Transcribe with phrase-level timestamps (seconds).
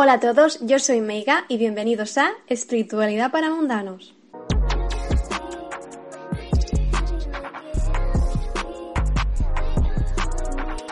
[0.00, 4.14] Hola a todos, yo soy Meiga y bienvenidos a Espiritualidad para Mundanos.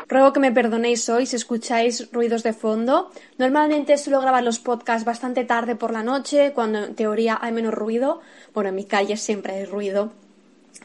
[0.08, 3.12] Ruego que me perdonéis hoy si escucháis ruidos de fondo.
[3.38, 7.74] Normalmente suelo grabar los podcasts bastante tarde por la noche, cuando en teoría hay menos
[7.74, 8.20] ruido.
[8.54, 10.10] Bueno, en mi calle siempre hay ruido.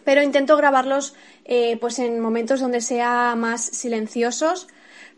[0.03, 4.67] Pero intento grabarlos eh, pues en momentos donde sea más silenciosos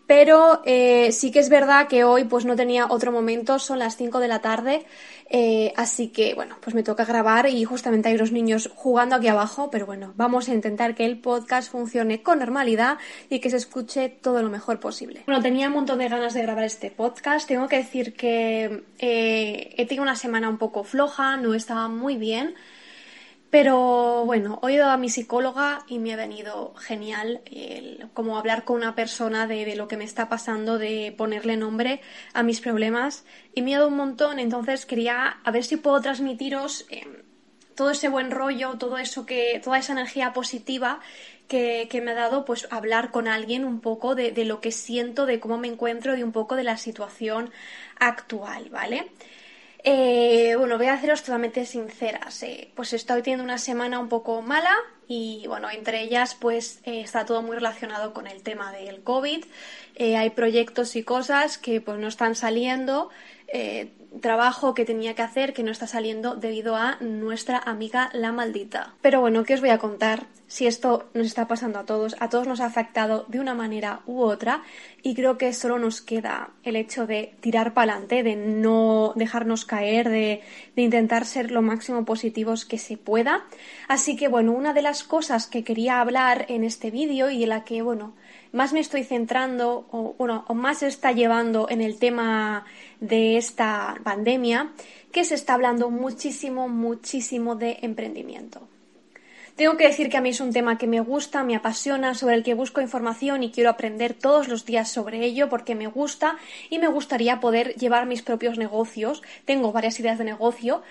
[0.08, 3.96] pero eh, sí que es verdad que hoy pues no tenía otro momento, son las
[3.96, 4.86] 5 de la tarde,
[5.30, 9.28] eh, así que bueno, pues me toca grabar y justamente hay los niños jugando aquí
[9.28, 12.97] abajo, pero bueno, vamos a intentar que el podcast funcione con normalidad
[13.30, 15.24] y que se escuche todo lo mejor posible.
[15.25, 19.74] Bueno, tenía un montón de ganas de grabar este podcast, tengo que decir que eh,
[19.78, 22.56] he tenido una semana un poco floja, no estaba muy bien.
[23.54, 27.42] Pero bueno, he ido a mi psicóloga y me ha venido genial
[28.16, 32.02] como hablar con una persona de, lo que me está pasando, de ponerle nombre
[32.34, 36.02] a mis problemas y me ha dado un montón, entonces quería a ver si puedo
[36.02, 37.05] transmitiros eh,
[37.75, 40.99] todo ese buen rollo, todo eso que, toda esa energía positiva
[41.47, 45.27] que, me ha dado pues hablar con alguien un poco de, de lo que siento,
[45.27, 47.52] de cómo me encuentro, de un poco de la situación
[47.99, 49.11] actual, ¿vale?
[49.86, 52.42] Eh, bueno, voy a haceros totalmente sinceras.
[52.44, 54.73] Eh, pues estoy teniendo una semana un poco mala
[55.08, 59.44] y bueno, entre ellas pues eh, está todo muy relacionado con el tema del COVID.
[60.00, 63.09] hay proyectos y cosas que pues no están saliendo
[64.22, 68.94] trabajo que tenía que hacer que no está saliendo debido a nuestra amiga la maldita.
[69.02, 70.28] Pero bueno, ¿qué os voy a contar?
[70.47, 74.02] Si esto nos está pasando a todos, a todos nos ha afectado de una manera
[74.05, 74.61] u otra
[75.02, 79.66] y creo que solo nos queda el hecho de tirar para adelante, de no dejarnos
[79.66, 80.42] caer, de,
[80.75, 83.45] intentar ser lo máximo positivos que se pueda.
[83.88, 87.50] Así que bueno, una de las cosas que quería hablar en este vídeo y en
[87.50, 88.14] la que bueno,
[88.52, 92.66] más me estoy centrando o, bueno, o más está llevando en el tema
[93.03, 94.71] de esta pandemia,
[95.11, 98.67] que se está hablando muchísimo, muchísimo de emprendimiento.
[99.57, 102.36] Tengo que decir que a mí es un tema que me gusta, me apasiona, sobre
[102.36, 106.37] el que busco información y quiero aprender todos los días sobre ello porque me gusta
[106.71, 109.21] y me gustaría poder llevar mis propios negocios.
[109.45, 110.81] Tengo varias ideas de negocio,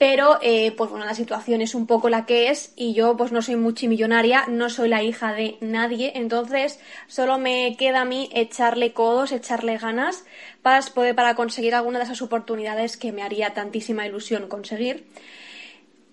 [0.00, 3.32] pero eh, pues bueno, la situación es un poco la que es y yo pues
[3.32, 8.30] no soy multimillonaria, no soy la hija de nadie, entonces solo me queda a mí
[8.32, 10.24] echarle codos, echarle ganas
[10.62, 15.04] para poder para conseguir alguna de esas oportunidades que me haría tantísima ilusión conseguir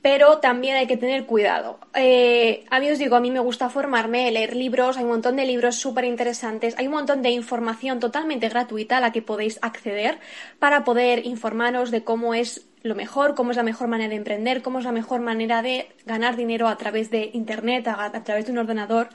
[0.01, 1.79] pero también hay que tener cuidado.
[1.93, 5.35] Eh, a mí os digo, a mí me gusta formarme, leer libros, hay un montón
[5.35, 9.59] de libros súper interesantes, hay un montón de información totalmente gratuita a la que podéis
[9.61, 10.19] acceder
[10.59, 14.61] para poder informaros de cómo es lo mejor, cómo es la mejor manera de emprender,
[14.61, 18.51] cómo es la mejor manera de ganar dinero a través de Internet, a, través de
[18.51, 19.09] un ordenador,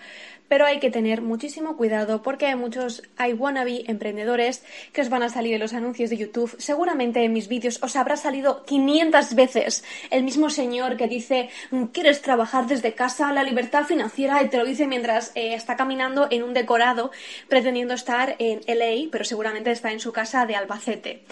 [0.49, 4.63] pero hay que tener muchísimo cuidado porque hay muchos, hay wannabe emprendedores
[4.93, 6.55] que os van a salir en los anuncios de YouTube.
[6.59, 11.49] Seguramente en mis vídeos os habrá salido 500 veces el mismo señor que dice,
[11.93, 13.33] ¿quieres trabajar desde casa?
[13.33, 17.11] La libertad financiera y te lo dice mientras eh, está caminando en un decorado
[17.49, 21.23] pretendiendo estar en LA, pero seguramente está en su casa de Albacete.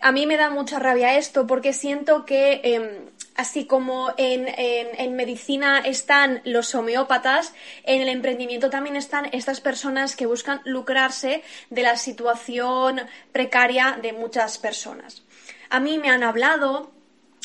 [0.00, 5.16] A mí me da mucha rabia esto porque siento que em, así como en, en,
[5.16, 7.54] medicina están los homeópatas,
[7.84, 13.00] en el emprendimiento también están estas personas que buscan lucrarse de la situación
[13.32, 15.22] precaria de muchas personas.
[15.70, 16.90] A mí me han hablado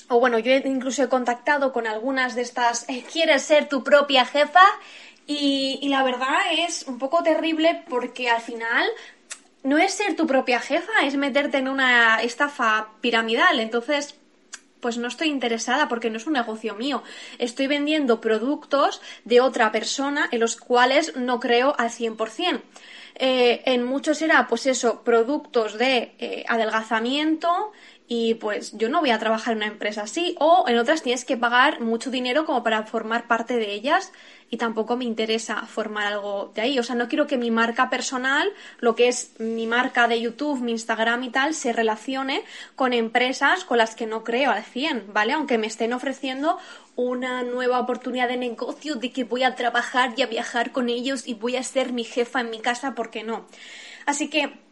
[0.09, 4.25] o bueno, yo incluso he contactado con algunas de estas, eh, ¿quieres ser tu propia
[4.25, 4.63] jefa?
[5.25, 8.85] Y, y, la verdad es un poco terrible porque al final
[9.63, 13.59] no es ser tu propia jefa, es meterte en una estafa piramidal.
[13.59, 14.15] Entonces,
[14.79, 17.03] pues no estoy interesada porque no es un negocio mío.
[17.39, 22.61] Estoy vendiendo productos de otra persona en los cuales no creo al 100%.
[23.15, 27.71] Eh, en muchos era, pues eso, productos de eh, adelgazamiento,
[28.15, 31.25] y pues yo no voy a trabajar en una empresa así o en otras tienes
[31.25, 34.11] que pagar mucho dinero como para formar parte de ellas
[34.51, 36.77] y tampoco me interesa formar algo de ahí.
[36.77, 38.47] O sea, no quiero que mi marca personal,
[38.77, 42.43] lo que es mi marca de YouTube, mi Instagram y tal, se relacione
[42.75, 45.33] con empresas con las que no creo al 100, ¿vale?
[45.33, 46.59] Aunque me estén ofreciendo
[46.95, 51.27] una nueva oportunidad de negocio, de que voy a trabajar y a viajar con ellos
[51.27, 53.47] y voy a ser mi jefa en mi casa, ¿por qué no?
[54.05, 54.62] Así que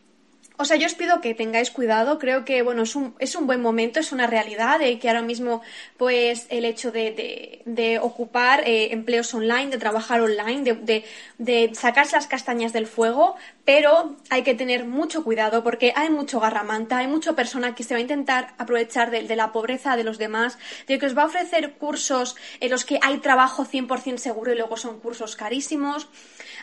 [0.57, 2.19] o sea, yo os pido que tengáis cuidado.
[2.19, 5.21] Creo que, bueno, es un, es un buen momento, es una realidad de que ahora
[5.21, 5.61] mismo,
[5.97, 11.03] pues, el hecho de, de, ocupar eh, empleos online, de trabajar online, de,
[11.37, 16.39] de, sacarse las castañas del fuego, pero hay que tener mucho cuidado porque hay mucho
[16.39, 20.17] garramanta, hay mucha persona que se va a intentar aprovechar de la pobreza de los
[20.17, 20.57] demás,
[20.87, 24.55] de que os va a ofrecer cursos en los que hay trabajo 100% seguro y
[24.55, 26.07] luego son cursos carísimos.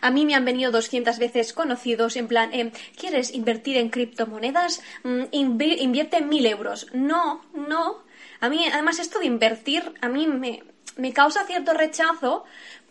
[0.01, 4.83] A mí me han venido 200 veces conocidos en plan, eh, ¿quieres invertir en criptomonedas,
[5.05, 6.87] mm, invierte mil euros.
[6.93, 8.03] No, no.
[8.41, 10.63] A mí, además, esto de invertir, a mí me,
[10.97, 12.45] me causa cierto rechazo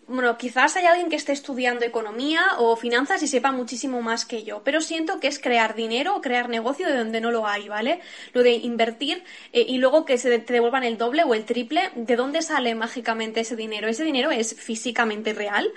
[0.08, 4.42] bueno, quizás hay alguien que esté estudiando economía o finanzas y sepa muchísimo más que
[4.42, 7.68] yo, pero siento que es crear dinero o crear negocio de donde no lo hay,
[7.68, 8.00] ¿vale?
[8.32, 9.22] Lo de invertir
[9.52, 12.74] eh, y luego que se te devuelvan el doble o el triple, ¿de dónde sale
[12.74, 13.86] mágicamente ese dinero?
[13.86, 15.70] ¿Ese dinero es físicamente real?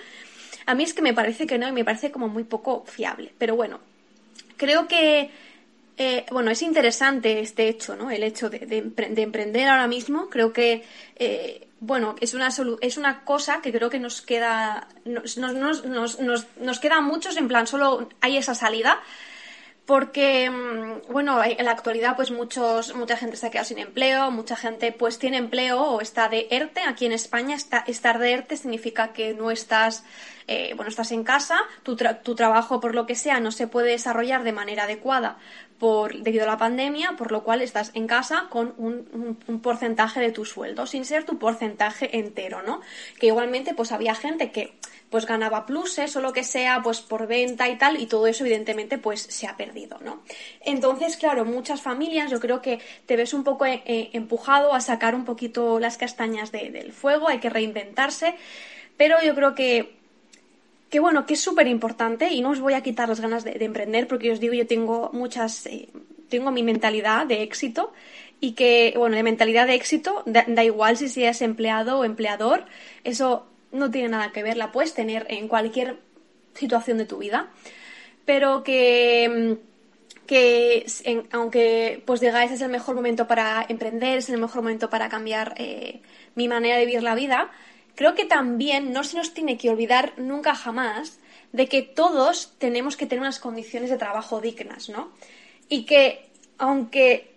[0.66, 3.32] A mí es que me parece que no y me parece como muy poco fiable,
[3.38, 3.80] pero bueno,
[4.56, 5.30] creo que...
[5.98, 8.10] Eh, bueno, es interesante este hecho, ¿no?
[8.10, 10.30] El hecho de, emprender ahora mismo.
[10.30, 10.84] Creo que
[11.16, 12.48] eh, bueno, es una,
[12.80, 17.36] es una cosa que creo que nos queda, nos, nos, nos, nos, queda a muchos,
[17.36, 19.00] en plan, solo hay esa salida,
[19.86, 24.30] porque, mm, bueno, en la actualidad, pues muchos, mucha gente se ha quedado sin empleo,
[24.30, 26.82] mucha gente, pues tiene empleo o está de ERTE.
[26.82, 30.04] Aquí en España, está, estar de ERTE significa que no estás,
[30.46, 33.90] eh, bueno, estás en casa, tu, tu trabajo, por lo que sea, no se puede
[33.90, 35.38] desarrollar de manera adecuada
[35.82, 40.30] por, debido a la pandemia, por lo cual estás en casa con un, porcentaje de
[40.30, 42.82] tu sueldo, sin ser tu porcentaje entero, ¿no?
[43.18, 44.74] Que igualmente, pues había gente que
[45.10, 48.44] pues ganaba pluses o lo que sea, pues por venta y tal, y todo eso
[48.44, 50.22] evidentemente pues se ha perdido, ¿no?
[50.60, 54.80] Entonces, claro, muchas familias yo creo que te ves un poco eh, eh, empujado a
[54.80, 58.36] sacar un poquito las castañas del fuego, hay que reinventarse,
[58.96, 60.01] pero yo creo que
[60.92, 63.56] que bueno, que es súper importante y no os voy a quitar las ganas de,
[63.64, 65.88] emprender porque os digo, yo tengo muchas, eh,
[66.28, 67.94] tengo mi mentalidad de éxito
[68.40, 72.66] y que, bueno, de mentalidad de éxito, da, igual si seas empleado o empleador,
[73.04, 75.96] eso no tiene nada que ver, la puedes tener en cualquier
[76.52, 77.48] situación de tu vida,
[78.26, 79.56] pero que
[80.26, 80.86] que
[81.32, 85.54] aunque pues digáis es el mejor momento para emprender, es el mejor momento para cambiar
[85.56, 86.02] eh,
[86.34, 87.50] mi manera de vivir la vida,
[87.94, 91.18] creo que también no se nos tiene que olvidar nunca jamás
[91.52, 95.10] de que todos tenemos que tener unas condiciones de trabajo dignas, ¿no?
[95.68, 97.34] Y que, aunque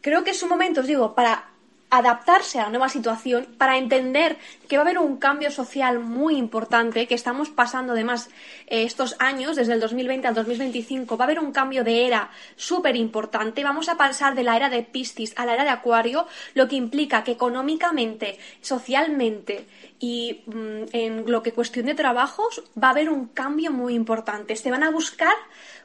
[0.00, 1.50] creo que es un momento, os digo, para
[1.90, 4.36] adaptarse a la nueva situación, para entender
[4.68, 8.28] que va a haber un cambio social muy importante, que estamos pasando además
[8.66, 12.30] eh, estos años, desde el 2020 al 2025, va a haber un cambio de era
[12.56, 16.26] súper importante, vamos a pasar de la era de Piscis a la era de Acuario,
[16.54, 19.66] lo que implica que económicamente, socialmente
[19.98, 24.56] y mm, en lo que cuestión de trabajos va a haber un cambio muy importante.
[24.56, 25.34] Se van a buscar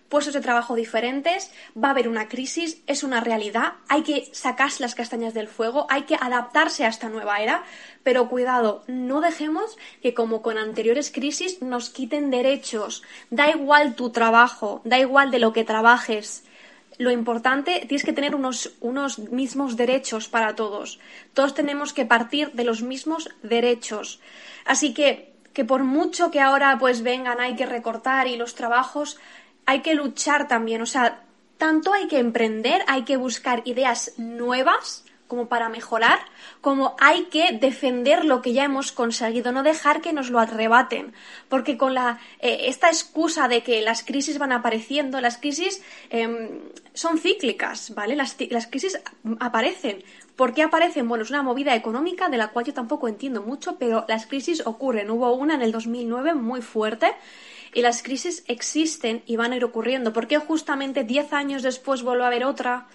[0.09, 4.83] puestos de trabajo diferentes, va a haber una crisis, es una realidad, hay que sacarse
[4.83, 7.63] las castañas del fuego, hay que adaptarse a esta nueva era,
[8.03, 13.03] pero cuidado, no dejemos que como con anteriores crisis nos quiten derechos.
[13.29, 16.43] Da igual tu trabajo, da igual de lo que trabajes.
[16.97, 20.99] Lo importante, tienes que tener unos, unos mismos derechos para todos.
[21.33, 24.19] Todos tenemos que partir de los mismos derechos.
[24.65, 29.17] Así que, que por mucho que ahora pues vengan, hay que recortar y los trabajos,
[29.65, 31.23] hay que luchar también, o sea,
[31.57, 36.19] tanto hay que emprender, hay que buscar ideas nuevas como para mejorar,
[36.61, 41.13] como hay que defender lo que ya hemos conseguido, no dejar que nos lo arrebaten,
[41.49, 45.81] porque con la, eh, esta excusa de que las crisis van apareciendo, las crisis
[46.11, 46.49] em,
[46.93, 48.15] son cíclicas, ¿vale?
[48.15, 48.99] Las, las crisis
[49.39, 50.03] aparecen.
[50.35, 51.07] ¿Por qué aparecen?
[51.07, 54.61] Bueno, es una movida económica de la cual yo tampoco entiendo mucho, pero las crisis
[54.65, 55.09] ocurren.
[55.09, 57.15] Hubo una en el 2009 muy fuerte
[57.73, 60.13] y las crisis existen y van a ir ocurriendo.
[60.13, 62.87] ¿Por qué justamente 10 años después vuelve a haber otra?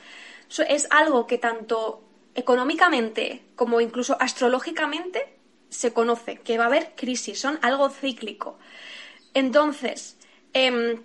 [0.68, 2.02] es algo que tanto
[2.34, 8.58] económicamente como incluso astrológicamente se conoce, que va a haber crisis, son algo cíclico.
[9.34, 10.16] Entonces,
[10.54, 11.02] em,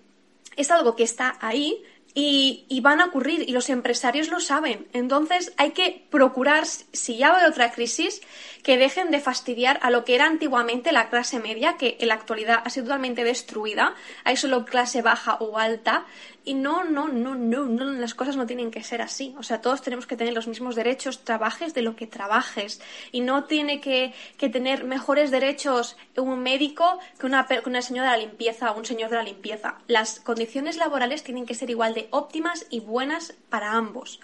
[0.55, 4.87] es algo que está ahí y, y, van a ocurrir y los empresarios lo saben.
[4.93, 8.21] Entonces hay que procurar, si ya va a haber otra crisis,
[8.63, 12.13] que dejen de fastidiar a lo que era antiguamente la clase media, que en la
[12.15, 13.93] actualidad ha sido totalmente destruida.
[14.23, 16.05] Hay solo clase baja o alta
[16.45, 19.35] y no, no, no, no, no, las cosas no tienen que ser así.
[19.37, 22.81] O sea, todos tenemos que tener los mismos derechos, trabajes de lo que trabajes.
[23.11, 28.11] Y no tiene que, que tener mejores derechos un médico que una, que una señora
[28.11, 29.75] de la limpieza o un señor de la limpieza.
[29.87, 34.19] Las condiciones laborales tienen que ser igual de óptimas y buenas para ambos.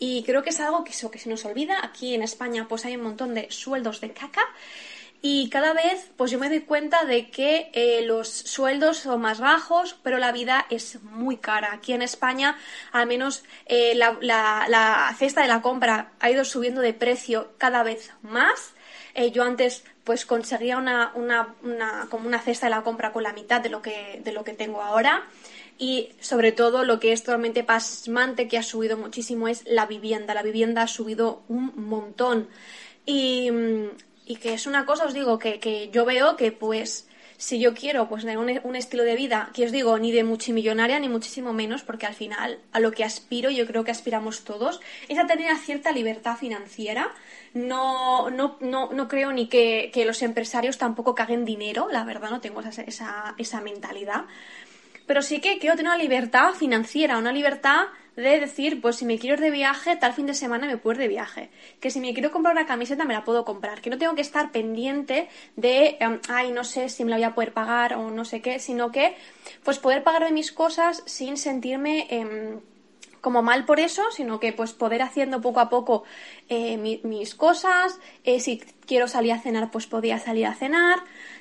[0.00, 1.78] Y creo que es algo que, eso, que se nos olvida.
[1.84, 4.42] Aquí en España pues hay un montón de sueldos de caca
[5.22, 9.38] y cada vez, pues yo me doy cuenta de que eh, los sueldos son más
[9.38, 11.74] bajos, pero la vida es muy cara.
[11.74, 12.56] Aquí en España,
[12.90, 18.12] al menos eh, la, cesta de la compra ha ido subiendo de precio cada vez
[18.22, 18.72] más.
[19.12, 23.22] Eh, yo antes, pues conseguía una, una, una, como una cesta de la compra con
[23.22, 25.26] la mitad de lo que, de lo que tengo ahora.
[25.80, 30.34] Y sobre todo lo que es totalmente pasmante, que ha subido muchísimo, es la vivienda.
[30.34, 32.48] La vivienda ha subido un montón.
[33.06, 33.50] Y,
[34.26, 37.08] y que es una cosa, os digo, que, que yo veo que pues
[37.40, 40.98] si yo quiero pues tener un, estilo de vida, que os digo, ni de multimillonaria
[40.98, 44.82] ni muchísimo menos, porque al final a lo que aspiro, yo creo que aspiramos todos,
[45.08, 47.14] es a tener cierta libertad financiera.
[47.54, 52.28] No, no, no, no creo ni que, que, los empresarios tampoco caguen dinero, la verdad,
[52.28, 54.26] no tengo esa, esa, esa mentalidad.
[55.10, 59.18] Pero sí que quiero tener una libertad financiera, una libertad de decir, pues si me
[59.18, 61.50] quiero ir de viaje, tal fin de semana me puedo ir de viaje.
[61.80, 63.80] Que si me quiero comprar una camiseta, me la puedo comprar.
[63.80, 67.24] Que no tengo que estar pendiente de, em, ay, no sé si me la voy
[67.24, 69.16] a poder pagar o no sé qué, sino que,
[69.64, 72.06] pues poder pagarme mis cosas sin sentirme...
[72.08, 72.60] Em,
[73.20, 76.04] como mal por eso, sino que pues poder haciendo poco a poco
[76.48, 81.00] eh, mis cosas, eh, si quiero salir a cenar, pues podía salir a cenar,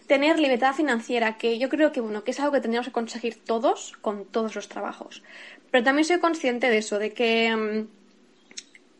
[0.09, 3.35] tener libertad financiera, que yo creo que bueno, que es algo que tendríamos que conseguir
[3.45, 5.21] todos con todos los trabajos.
[5.69, 7.98] Pero también soy consciente de eso, de que mm,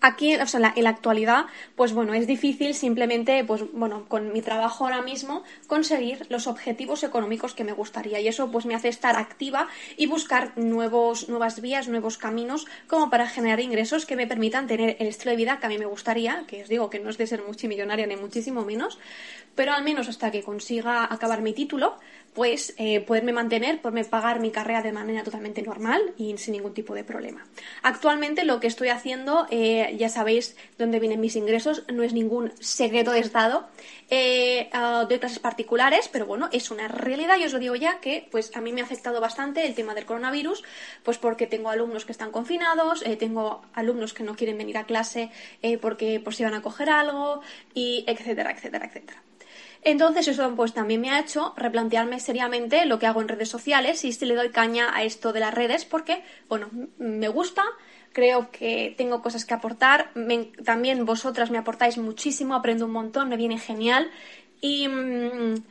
[0.02, 4.42] aquí, o sea, en la, actualidad, pues bueno, es difícil simplemente, pues bueno, con mi
[4.42, 8.20] trabajo ahora mismo, conseguir los objetivos económicos que me gustaría.
[8.20, 13.10] Y eso pues me hace estar activa y buscar nuevos, nuevas vías, nuevos caminos, como
[13.10, 15.86] para generar ingresos que me permitan tener el estilo de vida que a mí me
[15.86, 19.00] gustaría, que os digo que no es de ser multimillonaria ni muchísimo menos,
[19.56, 21.98] pero al menos hasta que consiga acabar mi título,
[22.40, 26.74] pues eh, poderme mantener, poderme pagar mi carrera de manera totalmente normal y sin ningún
[26.74, 27.46] tipo de problema.
[27.84, 32.54] Actualmente lo que estoy haciendo, eh, ya sabéis dónde vienen mis ingresos, no es ningún
[32.62, 33.68] secreto de Estado,
[34.10, 38.00] eh, ah, de clases particulares, pero bueno, es una realidad y os lo digo ya
[38.00, 40.64] que pues a mí me ha afectado bastante el tema del coronavirus,
[41.04, 45.30] pues porque tengo alumnos que están confinados, tengo alumnos que no quieren venir a clase
[45.82, 47.42] porque pues iban a coger algo
[47.74, 49.29] y etcétera, etcétera, etcétera.
[49.82, 54.04] Entonces eso pues también me ha hecho replantearme seriamente lo que hago en redes sociales
[54.04, 57.64] y si le doy caña a esto de las redes porque, bueno, me gusta,
[58.12, 60.12] creo que tengo cosas que aportar,
[60.66, 64.10] también vosotras me aportáis muchísimo, aprendo un montón, me viene genial
[64.62, 64.88] y...
[64.88, 65.64] Mm,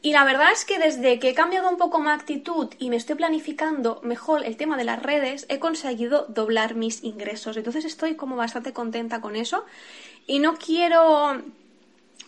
[0.00, 2.94] y la verdad es que desde que he cambiado un poco mi actitud y me
[2.94, 7.56] estoy planificando mejor el tema de las redes, he conseguido doblar mis ingresos.
[7.56, 9.64] Entonces estoy como bastante contenta con eso.
[10.24, 11.42] Y no quiero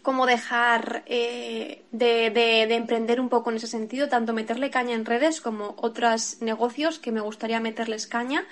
[0.02, 5.40] cómo dejar eh, de, emprender un poco en ese sentido, tanto meterle caña en redes
[5.40, 8.44] como otros negocios que me gustaría meterles caña.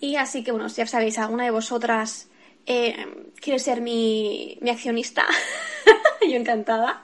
[0.00, 2.28] Y así que, bueno, si ya sabéis, alguna de vosotras
[2.66, 3.06] eh,
[3.40, 5.26] quiere ser mi, accionista,
[6.28, 7.02] yo encantada.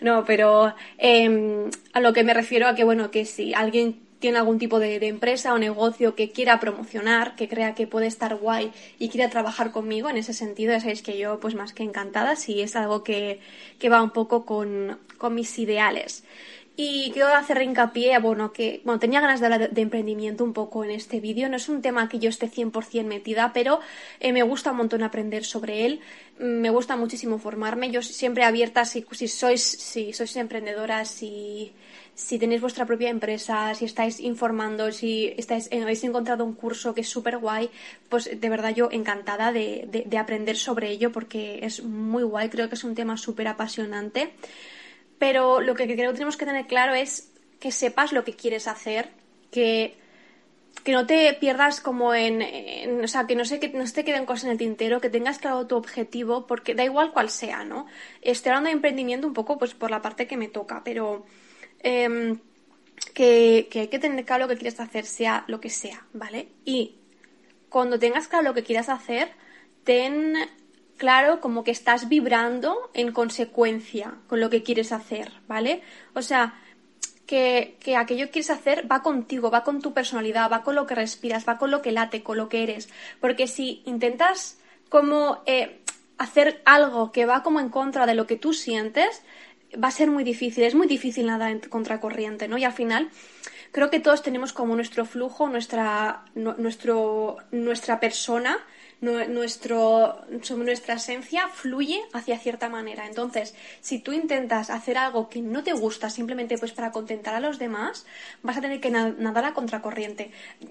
[0.00, 4.38] No, pero em, a lo que me refiero a que, bueno, que si alguien tiene
[4.38, 8.72] algún tipo de, empresa o negocio que quiera promocionar, que crea que puede estar guay
[8.98, 12.36] y quiera trabajar conmigo en ese sentido, ya sabéis que yo pues más que encantada
[12.36, 13.40] si es algo que,
[13.90, 14.98] va un poco con,
[15.30, 16.24] mis ideales.
[16.78, 20.84] Y quiero hacer hincapié, bueno, que bueno, tenía ganas de hablar de, emprendimiento un poco
[20.84, 21.48] en este vídeo.
[21.48, 23.80] No es un tema que yo esté 100% metida, pero
[24.20, 26.00] eh, me gusta un montón aprender sobre él.
[26.38, 27.90] Me gusta muchísimo formarme.
[27.90, 31.72] Yo siempre abierta, si, si sois, si sois emprendedoras, si
[32.16, 36.94] si tenéis vuestra propia empresa, si estáis informando, si estáis, eh, habéis encontrado un curso
[36.94, 37.68] que es súper guay,
[38.08, 42.74] pues de verdad yo encantada de, aprender sobre ello porque es muy guay, creo que
[42.74, 44.32] es un tema súper apasionante.
[45.18, 48.68] Pero lo que creo que tenemos que tener claro es que sepas lo que quieres
[48.68, 49.10] hacer,
[49.50, 49.98] que
[50.84, 54.04] que no te pierdas como en, o sea, que no sé que no se te
[54.04, 57.64] queden cosas en el tintero, que tengas claro tu objetivo, porque da igual cuál sea,
[57.64, 57.86] ¿no?
[58.22, 61.24] Estoy hablando de emprendimiento un poco pues por la parte que me toca, pero
[61.88, 62.40] Em,
[63.14, 66.48] que, hay que tener claro lo que quieres hacer, sea lo que sea, ¿vale?
[66.64, 66.96] Y
[67.68, 69.30] cuando tengas claro lo que quieras hacer,
[69.84, 70.34] ten
[70.96, 75.82] claro como que estás vibrando en consecuencia con lo que quieres hacer, ¿vale?
[76.14, 76.54] O sea,
[77.26, 80.94] que, aquello que quieres hacer va contigo, va con tu personalidad, va con lo que
[80.94, 82.88] respiras, va con lo que late, con lo que eres.
[83.20, 85.80] Porque si intentas como eh,
[86.18, 89.22] hacer algo que va como en contra de lo que tú sientes,
[89.82, 92.56] va a ser muy difícil, es muy difícil nada en contracorriente, ¿no?
[92.56, 93.10] Y al final
[93.76, 98.58] creo que todos tenemos como nuestro flujo, nuestra, nuestro, nuestra persona,
[99.02, 100.24] nuestro,
[100.56, 103.06] nuestra esencia fluye hacia cierta manera.
[103.06, 107.40] Entonces, si tú intentas hacer algo que no te gusta simplemente pues para contentar a
[107.40, 108.06] los demás,
[108.42, 110.30] vas a tener que nadar a contracorriente.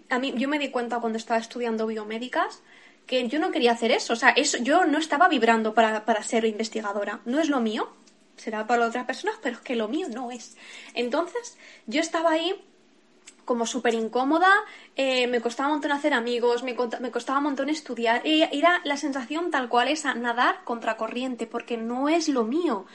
[0.09, 2.63] A mí, yo me di cuenta cuando estaba estudiando biomédicas
[3.05, 4.13] que yo no quería hacer eso.
[4.13, 7.19] O sea, eso, yo no estaba vibrando para, para ser investigadora.
[7.25, 7.87] No es lo mío
[8.35, 10.57] será para otras personas, pero es que lo mío no es.
[10.93, 12.53] Entonces, yo estaba ahí
[13.45, 14.51] como súper incómoda,
[14.95, 19.51] eh, me costaba un montón hacer amigos, me, costaba un montón estudiar, era la sensación
[19.51, 22.85] tal cual es a nadar contracorriente, porque no es lo mío.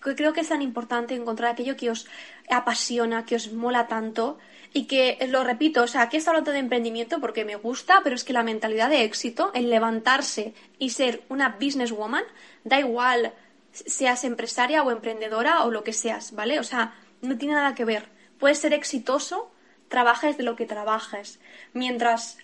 [0.00, 2.06] Creo que es tan importante encontrar aquello que os
[2.50, 4.38] apasiona, que os mola tanto,
[4.72, 8.14] y que, lo repito, o sea, aquí está hablando de emprendimiento porque me gusta, pero
[8.14, 12.24] es que la mentalidad de éxito, el levantarse y ser una businesswoman,
[12.64, 13.32] da igual
[13.72, 16.58] seas empresaria o emprendedora o lo que seas, ¿vale?
[16.58, 18.08] O sea, no tiene nada que ver.
[18.38, 19.50] Puedes ser exitoso,
[19.88, 21.40] trabajes de lo que trabajes,
[21.72, 22.38] mientras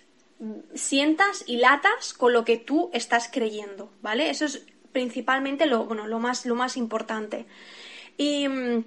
[0.73, 4.29] sientas y latas con lo que tú estás creyendo, ¿vale?
[4.29, 7.45] Eso es principalmente lo, bueno, lo, más, lo más importante.
[8.17, 8.83] Y mm,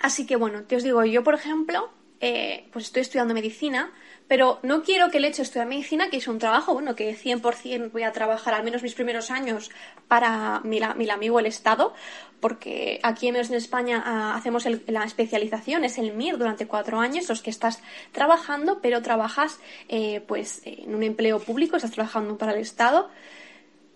[0.00, 3.92] así que bueno, te os digo, yo por ejemplo, eh, pues estoy estudiando medicina,
[4.28, 7.16] pero no quiero que el hecho de estudiar medicina, que es un trabajo, bueno, que
[7.16, 9.70] 100% voy a trabajar al menos mis primeros años
[10.08, 11.94] para mi, mi amigo el Estado,
[12.40, 17.42] porque aquí en España ah, hacemos la especialización, es el MIR durante cuatro años, los
[17.42, 17.80] que estás
[18.12, 23.10] trabajando, pero trabajas eh, pues en un empleo público, estás trabajando para el Estado.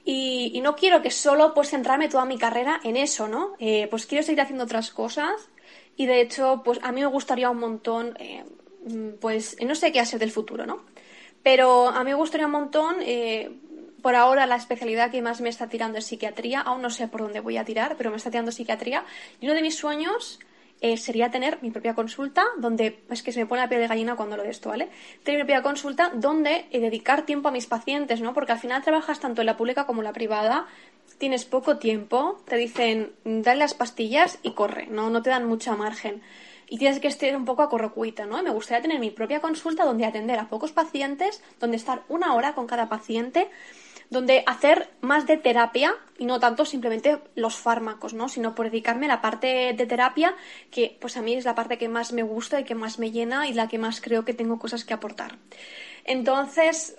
[0.04, 3.54] Y, no quiero que solo pues centrarme toda mi carrera en eso, ¿no?
[3.58, 5.50] Eh, pues quiero seguir haciendo otras cosas
[5.96, 8.44] y de hecho, pues a mí me gustaría un montón eh,
[9.20, 10.84] pues no sé qué hacer del futuro, ¿no?
[11.42, 13.50] Pero a mí me gustaría un montón, eh,
[14.02, 17.22] por ahora la especialidad que más me está tirando es psiquiatría, aún no sé por
[17.22, 19.04] dónde voy a tirar, pero me está tirando psiquiatría.
[19.40, 20.38] Y uno de mis sueños
[20.80, 23.88] eh, sería tener mi propia consulta, donde, es que se me pone la piel de
[23.88, 24.88] gallina cuando lo de esto, ¿vale?
[25.22, 28.32] Tener mi propia consulta donde eh, dedicar tiempo a mis pacientes, ¿no?
[28.32, 30.66] Porque al final trabajas tanto en la pública como en la privada,
[31.18, 35.10] tienes poco tiempo, te dicen, dale las pastillas y corre, ¿no?
[35.10, 36.22] No te dan mucha margen
[36.70, 38.40] y tienes que estar un poco a correcuita, ¿no?
[38.42, 42.54] me gustaría tener mi propia consulta donde atender a pocos pacientes, donde estar una hora
[42.54, 43.50] con cada paciente,
[44.10, 48.28] donde hacer más de terapia y no tanto simplemente los fármacos, ¿no?
[48.28, 50.34] Sino por dedicarme a la parte de terapia,
[50.70, 53.12] que pues a mí es la parte que más me gusta y que más me
[53.12, 55.38] llena y la que más creo que tengo cosas que aportar.
[56.04, 56.96] Entonces,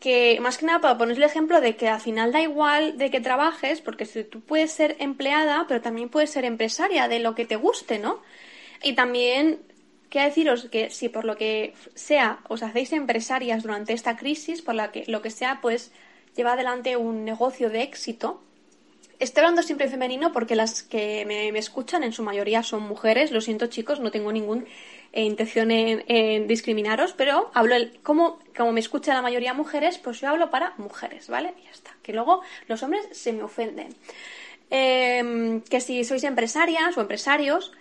[0.00, 3.10] que más que nada para poner el ejemplo de que al final da igual de
[3.10, 7.46] que trabajes, porque tú puedes ser empleada, pero también puedes ser empresaria de lo que
[7.46, 8.20] te guste, ¿no?
[8.82, 9.60] Y también
[10.10, 14.74] quiero deciros que si por lo que sea os hacéis empresarias durante esta crisis, por
[14.74, 15.92] la que lo que sea, pues
[16.36, 18.42] lleva adelante un negocio de éxito.
[19.18, 23.30] Estoy hablando siempre en femenino porque las que me, escuchan en su mayoría son mujeres.
[23.30, 24.64] Lo siento chicos, no tengo ninguna
[25.12, 30.20] eh, intención en, discriminaros, pero hablo el, como, como me escucha la mayoría mujeres, pues
[30.20, 31.54] yo hablo para mujeres, ¿vale?
[31.60, 31.96] Y ya está.
[32.02, 33.94] Que luego los hombres se me ofenden.
[34.70, 37.72] Em, que si sois empresarias o empresarios,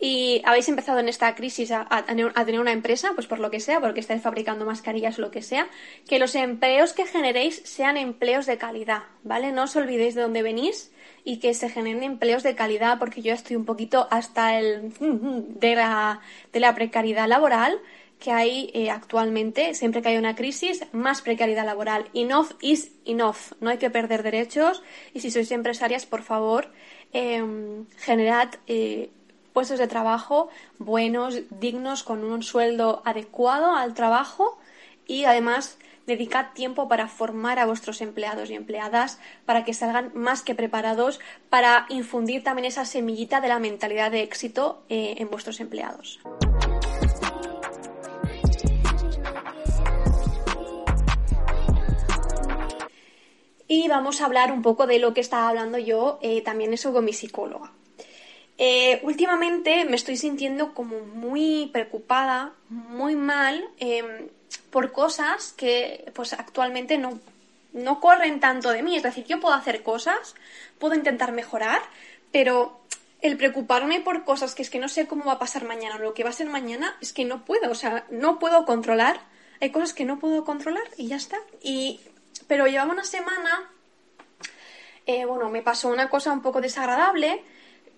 [0.00, 3.80] y habéis empezado en esta crisis a, tener una empresa, pues por lo que sea,
[3.80, 5.68] porque estáis fabricando mascarillas o lo que sea,
[6.08, 9.52] que los empleos que generéis sean empleos de calidad, ¿vale?
[9.52, 10.90] No os olvidéis de dónde venís
[11.22, 15.74] y que se generen empleos de calidad, porque yo estoy un poquito hasta el de
[15.74, 17.78] la, de la precariedad laboral
[18.18, 22.10] que hay eh, actualmente, siempre que hay una crisis, más precariedad laboral.
[22.14, 23.52] Enough is enough.
[23.60, 24.82] No hay que perder derechos
[25.14, 26.70] y si sois empresarias, por favor,
[27.12, 29.10] em, generad eh,
[29.52, 34.58] puestos de trabajo buenos, dignos, con un sueldo adecuado al trabajo
[35.06, 40.42] y además dedicad tiempo para formar a vuestros empleados y empleadas para que salgan más
[40.42, 45.60] que preparados para infundir también esa semillita de la mentalidad de éxito eh, en vuestros
[45.60, 46.20] empleados.
[53.72, 56.92] Y vamos a hablar un poco de lo que estaba hablando yo eh, también eso
[56.92, 57.70] con mi psicóloga.
[58.62, 64.28] Eh, últimamente me estoy sintiendo como muy preocupada, muy mal em,
[64.68, 67.18] por cosas que pues actualmente no,
[67.72, 68.96] no corren tanto de mí.
[68.96, 70.34] Es decir, yo puedo hacer cosas,
[70.78, 71.80] puedo intentar mejorar,
[72.32, 72.78] pero
[73.22, 76.00] el preocuparme por cosas que es que no sé cómo va a pasar mañana o
[76.00, 79.22] lo que va a ser mañana es que no puedo, o sea, no puedo controlar.
[79.62, 81.38] Hay cosas que no puedo controlar y ya está.
[81.62, 82.00] Y,
[82.46, 83.70] pero llevaba una semana,
[85.06, 87.42] eh, bueno, me pasó una cosa un poco desagradable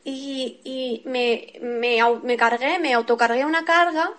[0.04, 4.12] y, me, me, cargué, me autocargué una carga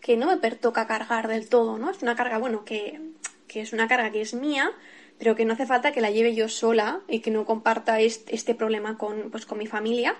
[0.00, 1.90] que no me pertoca cargar del todo, ¿no?
[1.90, 3.00] Es una carga, bueno, que,
[3.48, 4.70] es una carga que es mía,
[5.18, 8.54] pero que no hace falta que la lleve yo sola y que no comparta este,
[8.54, 10.14] problema con, pues, con mi familia.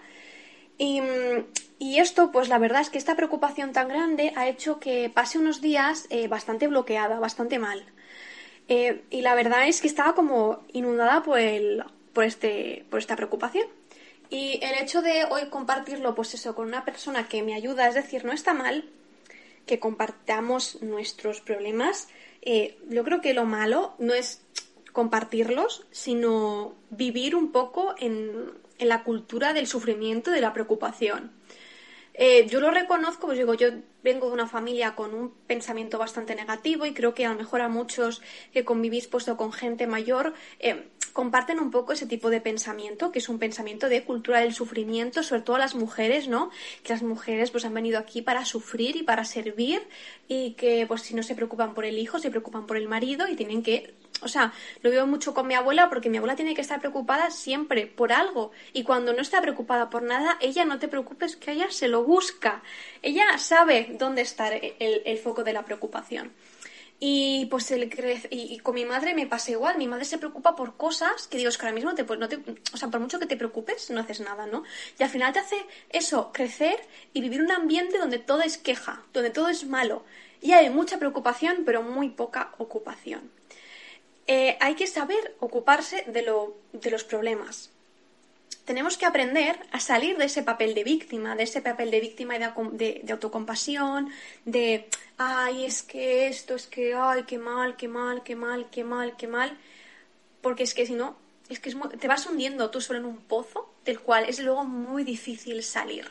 [0.79, 1.01] Y,
[1.99, 5.61] esto, pues la verdad es que esta preocupación tan grande ha hecho que pase unos
[5.61, 7.85] días eh, bastante bloqueada, bastante mal.
[8.69, 13.15] Eh, y la verdad es que estaba como inundada por, el, por, este, por esta
[13.15, 13.67] preocupación.
[14.29, 17.95] Y el hecho de hoy compartirlo, pues eso, con una persona que me ayuda, es
[17.95, 18.89] decir, no está mal
[19.67, 22.09] que compartamos nuestros problemas.
[22.43, 24.43] Eh, yo creo que lo malo no es
[24.93, 31.33] compartirlos, sino vivir un poco en, en la cultura del sufrimiento, de la preocupación.
[32.19, 33.69] Eh, yo lo reconozco, pues digo, yo
[34.03, 37.61] vengo de una familia con un pensamiento bastante negativo y creo que a lo mejor
[37.61, 38.23] a muchos
[38.55, 43.21] que convivís puesto con gente mayor eh, comparten un poco ese tipo de pensamiento, que
[43.21, 46.51] es un pensamiento de cultura del sufrimiento, sobre todo las mujeres, ¿no?
[46.83, 49.81] Que las mujeres pues han venido aquí para sufrir y para servir
[50.29, 53.29] y que pues si no se preocupan por el hijo, se preocupan por el marido
[53.29, 54.53] y tienen que o sea,
[54.83, 58.13] lo veo mucho con mi abuela porque mi abuela tiene que estar preocupada siempre por
[58.13, 58.51] algo.
[58.75, 62.05] Y cuando no está preocupada por nada, ella no te preocupes que ella se lo
[62.05, 62.63] busca.
[63.01, 66.33] Ella sabe dónde está el, foco de la preocupación.
[66.99, 67.91] Y pues el
[68.31, 71.51] y, con mi madre me pasa igual, mi madre se preocupa por cosas que digo,
[71.51, 72.39] es que ahora mismo te, pues no te,
[72.73, 74.65] o sea, por mucho que te preocupes, no haces nada, ¿no?
[74.99, 75.57] Y al final te hace
[75.91, 76.81] eso, crecer
[77.13, 80.05] y vivir un ambiente donde todo es queja, donde todo es malo.
[80.41, 83.31] Y hay mucha preocupación, pero muy poca ocupación.
[84.27, 87.71] Eh, hay que saber ocuparse de, lo, de los problemas.
[88.67, 92.37] Tenemos que aprender a salir de ese papel de víctima, de ese papel de víctima
[92.37, 94.11] y de, autocompasión,
[94.45, 98.85] de, ay, es que esto, es que, ay, qué mal, qué mal, qué mal, qué
[98.85, 99.57] mal, qué mal,
[100.43, 101.17] porque es que si no,
[101.49, 105.05] es que te vas hundiendo tú solo en un pozo del cual es luego muy
[105.05, 106.11] difícil salir.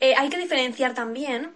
[0.00, 1.52] Eh, hay que diferenciar también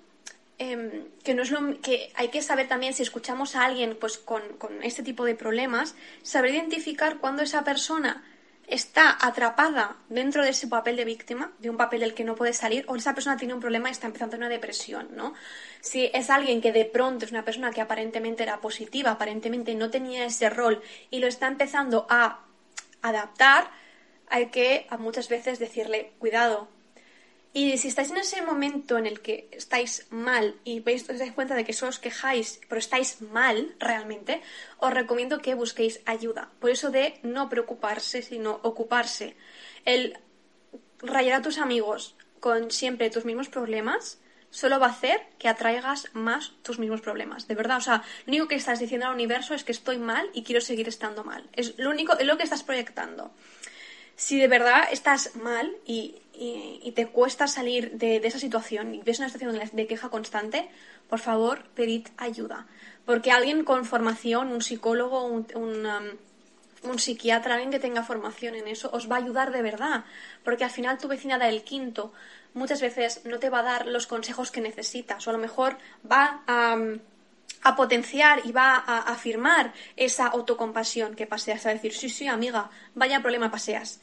[0.57, 4.19] Em, que no es lo que hay que saber también si escuchamos a alguien pues
[4.19, 4.43] con,
[4.85, 8.23] este tipo de problemas saber identificar cuando esa persona
[8.67, 12.53] está atrapada dentro de ese papel de víctima, de un papel del que no puede
[12.53, 15.35] salir, o esa persona tiene un problema y está empezando una depresión, ¿no?
[15.81, 19.91] Si es alguien que de pronto es una persona que aparentemente era positiva, aparentemente no
[19.91, 22.41] tenía ese rol y lo está empezando a
[23.03, 23.71] adaptar,
[24.29, 26.69] hay que a muchas veces decirle, cuidado,
[27.57, 31.31] y si estáis en ese momento en el que estáis mal y veis, os dais
[31.31, 34.43] cuenta de que solo os quejáis, pero estáis mal realmente,
[34.79, 36.51] os recomiendo que busquéis ayuda.
[36.59, 39.37] Por eso de no preocuparse, sino ocuparse.
[39.85, 40.19] El
[40.99, 44.19] rayar a tus amigos con siempre tus mismos problemas
[44.51, 47.47] solo va a hacer que atraigas más tus mismos problemas.
[47.47, 50.29] De verdad, o sea, lo único que estás diciendo al universo es que estoy mal
[50.35, 51.49] y quiero seguir estando mal.
[51.53, 53.33] Es lo único, es lo que estás proyectando.
[54.17, 59.19] Si de verdad estás mal y y, te cuesta salir de, esa situación y ves
[59.19, 60.69] una situación de, queja constante,
[61.09, 62.67] por favor, pedid ayuda.
[63.05, 68.69] Porque alguien con formación, un psicólogo, un, um, un, psiquiatra, alguien que tenga formación en
[68.69, 70.05] eso, os va a ayudar de verdad.
[70.43, 72.13] Porque al final tu vecina del quinto
[72.55, 75.77] muchas veces no te va a dar los consejos que necesitas o a lo mejor
[76.11, 76.77] va a,
[77.63, 82.71] a potenciar y va a afirmar esa autocompasión que paseas, a decir, sí, sí, amiga,
[82.95, 84.01] vaya problema paseas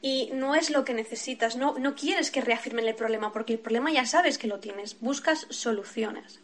[0.00, 3.58] y no es lo que necesitas, no, no quieres que reafirmen el problema, porque el
[3.58, 6.40] problema ya sabes que lo tienes, buscas soluciones.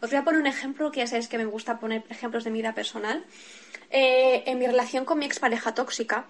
[0.00, 2.50] Os voy a poner un ejemplo que ya sabéis que me gusta poner ejemplos de
[2.50, 3.24] mi vida personal.
[3.90, 6.26] Eh, en mi relación con mi expareja tóxica,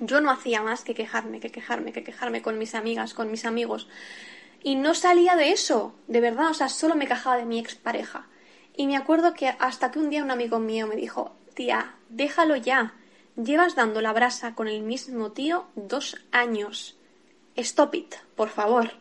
[0.00, 3.44] yo no hacía más que quejarme, que quejarme, que quejarme con mis amigas, con mis
[3.44, 3.88] amigos.
[4.62, 8.26] Y no salía de eso, de verdad, o sea, solo me quejaba de mi expareja.
[8.74, 12.56] Y me acuerdo que hasta que un día un amigo mío me dijo, tía, déjalo
[12.56, 12.94] ya,
[13.36, 16.96] Llevas dando la brasa con el mismo tío dos años.
[17.56, 18.92] Stop it, por favor.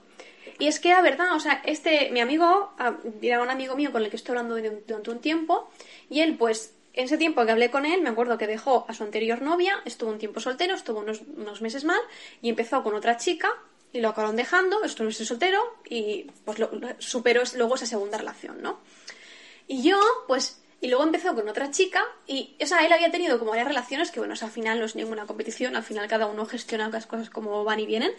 [0.60, 3.92] Y es que la verdad, o sea, este, mi amigo, ah, era un amigo mío
[3.92, 5.70] con el que estoy hablando durante un tiempo,
[6.10, 8.94] y él, pues, en ese tiempo que hablé con él, me acuerdo que dejó a
[8.94, 12.00] su anterior novia, estuvo un tiempo soltero, estuvo unos, meses mal,
[12.42, 13.50] y empezó con otra chica,
[13.92, 16.70] y lo acabaron dejando, estuvo soltero, y pues lo,
[17.00, 18.80] superó luego esa segunda relación, ¿no?
[19.68, 23.40] Y yo, pues, y luego empezó con otra chica y, o sea, él había tenido
[23.40, 26.46] como varias relaciones que, bueno, al final no es ninguna competición, al final cada uno
[26.46, 28.12] gestiona las cosas como van y vienen,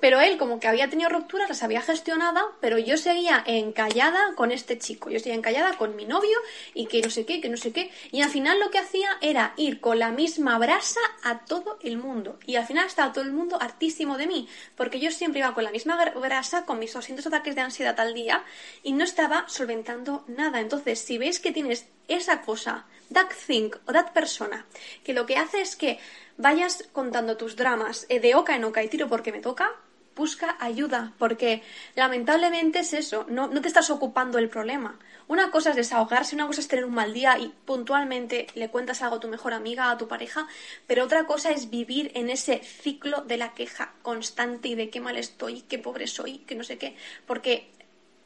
[0.00, 4.50] pero él como que había tenido rupturas, las había gestionado, pero yo seguía encallada con
[4.50, 6.36] este chico, yo seguía encallada con mi novio
[6.74, 9.10] y que no sé qué, que no sé qué, y al final lo que hacía
[9.20, 13.22] era ir con la misma brasa a todo el mundo, y al final estaba todo
[13.22, 16.92] el mundo hartísimo de mí, porque yo siempre iba con la misma brasa, con mis
[16.92, 18.42] 200 ataques de ansiedad al día,
[18.82, 20.58] y no estaba solventando nada.
[20.58, 24.66] Entonces, si veis que tienes esa cosa, that thing o that persona,
[25.04, 25.98] que lo que hace es que
[26.36, 29.72] vayas contando tus dramas eh, de oca en oca y tiro porque me toca,
[30.18, 31.62] busca ayuda, porque
[31.94, 34.98] lamentablemente es eso, no, no, te estás ocupando el problema.
[35.28, 39.02] Una cosa es desahogarse, una cosa es tener un mal día y puntualmente le cuentas
[39.02, 40.48] algo a tu mejor amiga, a tu pareja,
[40.86, 45.00] pero otra cosa es vivir en ese ciclo de la queja constante y de qué
[45.00, 47.70] mal estoy, qué pobre soy, que no sé qué, porque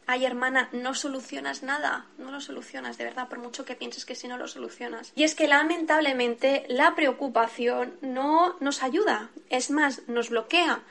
[0.07, 4.15] ay hermana, no solucionas nada, no lo solucionas, de verdad, por mucho que pienses que
[4.15, 5.13] sí no lo solucionas.
[5.15, 10.83] Y es que lamentablemente la preocupación no nos ayuda, es más, nos bloquea.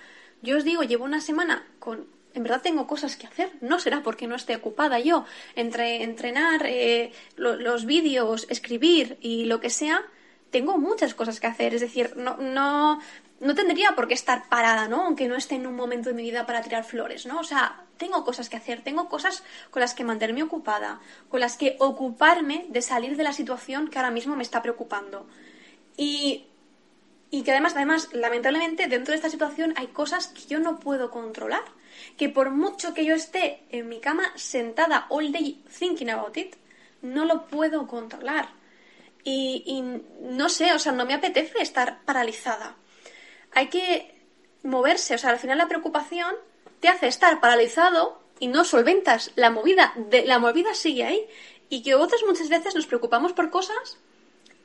[0.41, 2.07] Yo os digo, llevo una semana con...
[2.33, 5.25] En verdad tengo cosas que hacer, no será porque no esté ocupada yo.
[5.55, 10.05] Entre entrenar, eh, los vídeos, escribir y lo que sea,
[10.49, 11.73] tengo muchas cosas que hacer.
[11.73, 13.01] Es decir, no, no,
[13.41, 15.07] no tendría por qué estar parada, ¿no?
[15.07, 17.39] Aunque no esté en un momento de mi vida para tirar flores, ¿no?
[17.39, 21.55] O sea, tengo cosas que hacer, tengo cosas con las que mantenerme ocupada, con las
[21.55, 25.27] que ocuparme de salir de la situación que ahora mismo me está preocupando.
[25.97, 26.47] Y,
[27.29, 31.11] y que además, además, lamentablemente, dentro de esta situación hay cosas que yo no puedo
[31.11, 31.63] controlar.
[32.17, 36.55] Que por mucho que yo esté en mi cama sentada all day thinking about it,
[37.03, 38.49] no lo puedo controlar.
[39.23, 39.81] y, y
[40.23, 42.75] no sé, o sea, no me apetece estar paralizada.
[43.51, 43.85] Hay que
[44.63, 46.33] moverse, o sea, al final la preocupación
[46.81, 49.93] te hace estar paralizado y no solventas la movida,
[50.25, 51.25] la movida sigue ahí.
[51.69, 53.97] Y que otras muchas veces nos preocupamos por cosas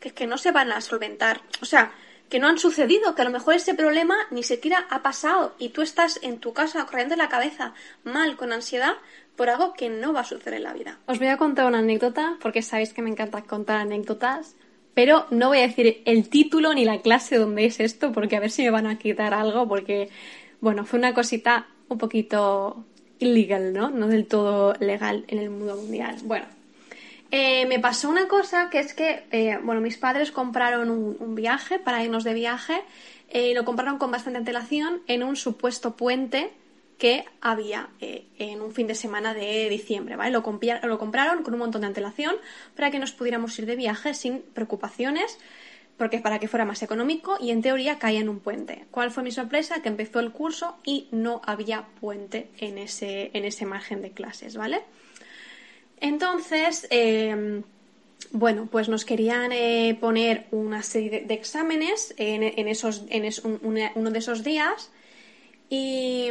[0.01, 1.43] que, que no se van a solventar.
[1.63, 1.93] O sea,
[2.29, 5.69] que no han sucedido, que a lo mejor ese problema ni siquiera ha pasado y
[5.69, 8.95] tú estás en tu casa corriendo la cabeza mal, con ansiedad,
[9.37, 10.99] por algo que no va a suceder en la vida.
[11.07, 14.57] Os voy a contar una anécdota, porque sabéis que me encanta contar anécdotas,
[14.95, 18.41] pero no voy a decir el título ni la clase donde es esto, porque a
[18.41, 20.09] ver si me van a quitar algo, porque,
[20.61, 22.85] bueno, fue una cosita un poquito
[23.19, 23.91] ilegal, ¿no?
[23.91, 26.17] No del todo legal en el mundo mundial.
[26.25, 26.47] Bueno,
[27.31, 31.79] eh, me pasó una cosa que es que, eh, bueno, mis padres compraron un, viaje
[31.79, 32.83] para irnos de viaje
[33.29, 36.53] eh, lo compraron con bastante antelación en un supuesto puente
[36.97, 40.31] que había en un fin de semana de diciembre, ¿vale?
[40.31, 42.37] Lo compraron con un montón de antelación
[42.75, 45.39] para que nos pudiéramos ir de viaje sin preocupaciones
[45.97, 48.85] porque para que fuera más económico y en teoría caía en un puente.
[48.91, 49.83] ¿Cuál fue mi sorpresa?
[49.83, 54.57] Que empezó el curso y no había puente en ese, en ese margen de clases,
[54.57, 54.83] ¿vale?
[56.01, 57.63] Entonces, em,
[58.31, 63.31] bueno, pues nos querían eh, poner una serie de, exámenes en, esos, en
[63.95, 64.91] uno de esos días
[65.71, 66.29] y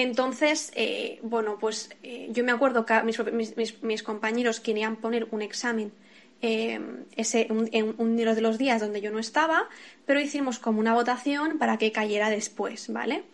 [0.00, 5.92] entonces, eh, bueno, pues eh, yo me acuerdo que mis, compañeros querían poner un examen
[6.42, 9.68] ese, en uno de los días donde yo no estaba,
[10.06, 13.24] pero hicimos como una votación para que cayera después, ¿vale?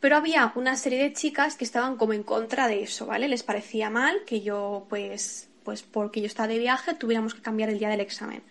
[0.00, 3.28] Pero había una serie de chicas que estaban como en contra de eso, ¿vale?
[3.28, 7.70] Les parecía mal que yo, pues, pues porque yo estaba de viaje, tuviéramos que cambiar
[7.70, 8.42] el día del examen.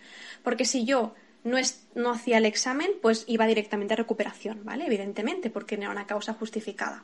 [0.43, 1.13] Porque si yo
[1.43, 4.85] no, es, no hacía el examen, pues iba directamente a recuperación, ¿vale?
[4.85, 7.03] Evidentemente, porque no era una causa justificada.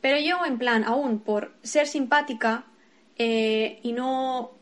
[0.00, 2.64] Pero yo, en plan, aún por ser simpática
[3.18, 4.52] eh, y no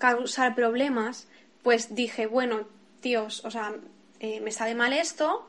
[0.00, 1.28] causar problemas,
[1.62, 2.66] pues dije, bueno,
[3.00, 3.74] tíos, o sea,
[4.18, 5.46] eh, me sabe mal esto,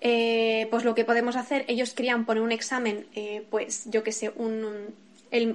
[0.00, 4.10] eh, pues lo que podemos hacer, ellos querían poner un examen, eh, pues yo que
[4.10, 4.94] sé, un,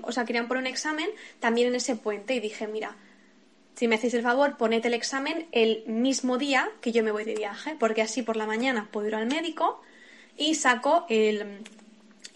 [0.03, 2.95] o sea, querían poner un examen también en ese puente y dije, mira,
[3.75, 7.25] si me hacéis el favor, poned el examen el mismo día que yo me voy
[7.25, 9.81] de viaje, porque así por la mañana puedo ir al médico
[10.37, 11.63] y saco el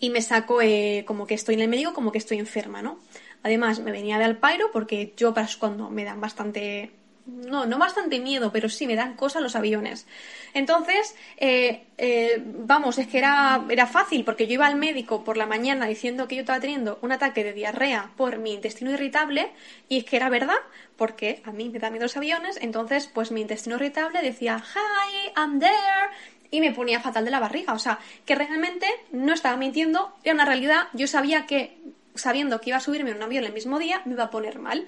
[0.01, 2.99] y me saco eh, como que estoy en el médico, como que estoy enferma, ¿no?
[3.43, 6.91] Además, me venía de Alpairo porque yo para cuando me dan bastante
[7.25, 10.07] no, no bastante miedo, pero sí me dan cosas los aviones.
[10.53, 15.37] Entonces, eh, eh, vamos, es que era, era fácil, porque yo iba al médico por
[15.37, 19.51] la mañana diciendo que yo estaba teniendo un ataque de diarrea por mi intestino irritable,
[19.87, 20.57] y es que era verdad,
[20.97, 25.31] porque a mí me dan miedo los aviones, entonces, pues mi intestino irritable decía, hi,
[25.37, 26.09] I'm there,
[26.49, 27.73] y me ponía fatal de la barriga.
[27.73, 31.77] O sea, que realmente no estaba mintiendo, era una realidad, yo sabía que,
[32.15, 34.87] sabiendo que iba a subirme un avión el mismo día, me iba a poner mal.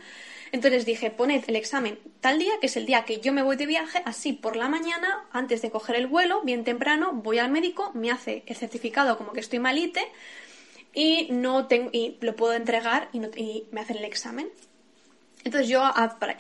[0.54, 3.56] Entonces dije, poned el examen tal día, que es el día que yo me voy
[3.56, 7.50] de viaje, así por la mañana, antes de coger el vuelo, bien temprano, voy al
[7.50, 10.08] médico, me hace el certificado como que estoy malite
[10.94, 14.48] y no tengo y lo puedo entregar y, me hacen el examen.
[15.44, 15.82] Entonces yo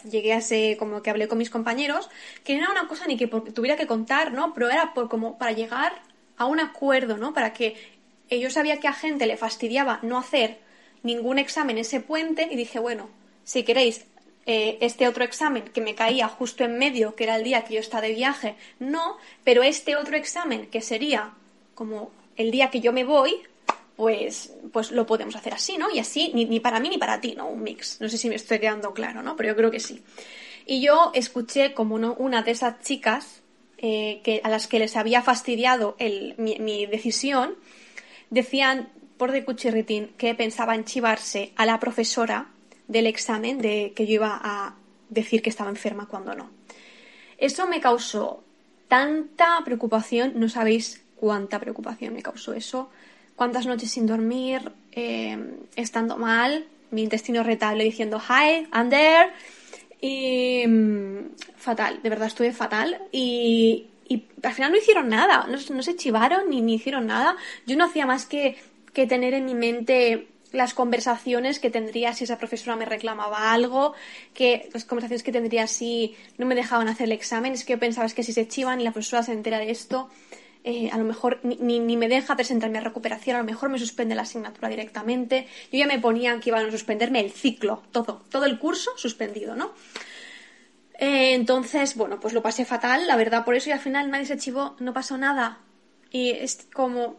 [0.09, 2.07] llegué a ese, como que hablé con mis compañeros,
[2.43, 4.53] que no era una cosa ni que tuviera que contar, ¿no?
[4.53, 5.91] Pero era como para llegar
[6.37, 7.33] a un acuerdo, ¿no?
[7.33, 7.75] Para que
[8.29, 10.59] yo sabía que a gente le fastidiaba no hacer
[11.03, 13.09] ningún examen en ese puente y dije, bueno,
[13.43, 14.05] si queréis
[14.45, 17.75] eh, este otro examen que me caía justo en medio, que era el día que
[17.75, 21.33] yo estaba de viaje, no, pero este otro examen que sería
[21.75, 23.41] como el día que yo me voy,
[23.95, 25.89] pues, pues lo podemos hacer así, ¿no?
[25.91, 27.47] Y así, ni, para mí ni para ti, ¿no?
[27.47, 28.01] Un mix.
[28.01, 29.35] No sé si me estoy quedando claro, ¿no?
[29.35, 30.01] Pero yo creo que sí.
[30.65, 33.41] Y yo escuché como una de esas chicas
[33.77, 37.55] eh, que, a las que les había fastidiado el, mi, mi decisión,
[38.29, 38.89] decían
[39.31, 42.47] de cuchirritín que pensaban chivarse a la profesora
[42.87, 44.75] del examen de que yo iba a
[45.09, 46.49] decir que estaba enferma cuando no.
[47.37, 48.43] Eso me causó
[48.87, 52.89] tanta preocupación, no sabéis cuánta preocupación me causó eso,
[53.35, 55.37] cuántas noches sin dormir, eh,
[55.75, 59.31] estando mal, mi intestino irritable diciendo hi, I'm there,
[59.99, 63.01] y mm, fatal, de verdad estuve fatal.
[63.11, 63.87] Y,
[64.43, 68.05] al final no hicieron nada, no, se chivaron ni, ni hicieron nada, yo no hacía
[68.05, 68.57] más que,
[68.93, 73.93] que tener en mi mente las conversaciones que tendría si esa profesora me reclamaba algo,
[74.33, 77.79] que las conversaciones que tendría si no me dejaban hacer el examen, es que yo
[77.79, 80.09] pensaba que si se chivan y la profesora se entera de esto,
[80.63, 83.79] eh, a lo mejor ni, ni, me deja presentarme a recuperación, a lo mejor me
[83.79, 85.47] suspende la asignatura directamente.
[85.71, 89.55] Yo ya me ponía que iban a suspenderme el ciclo, todo, todo el curso suspendido,
[89.55, 89.73] ¿no?
[90.99, 94.25] Eh, entonces, bueno, pues lo pasé fatal, la verdad, por eso y al final nadie
[94.25, 95.59] se chivó, no pasó nada.
[96.11, 97.17] Y es como,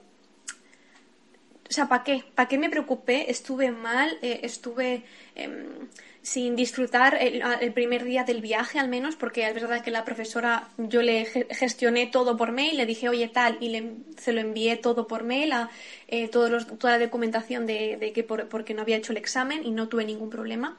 [1.68, 2.24] o sea, ¿para qué?
[2.35, 3.31] ¿Para qué me preocupé?
[3.31, 5.03] Estuve mal, eh, estuve
[5.35, 5.88] em,
[6.22, 10.68] sin disfrutar el, primer día del viaje al menos, porque es verdad que la profesora,
[10.79, 14.77] yo le gestioné todo por mail, le dije, oye, tal, y le, se lo envié
[14.77, 15.70] todo por mail, a,
[16.09, 19.18] eh, todos los, toda la documentación de, de que por, porque no había hecho el
[19.18, 20.79] examen y no tuve ningún problema.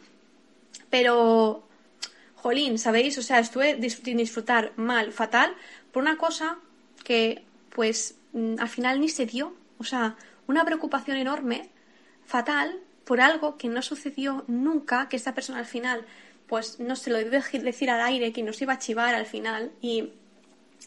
[0.89, 1.67] Pero,
[2.35, 3.17] jolín, ¿sabéis?
[3.17, 5.53] O sea, estuve sin disfrutar mal, fatal,
[5.91, 6.57] por una cosa
[7.03, 9.53] que, pues, mm, al final ni se dio.
[9.77, 10.15] O sea,
[10.47, 11.69] una preocupación enorme,
[12.25, 16.05] fatal, por algo que no sucedió nunca, que esta persona al final,
[16.47, 19.71] pues no se lo debe decir al aire, que nos iba a chivar al final.
[19.81, 20.09] Y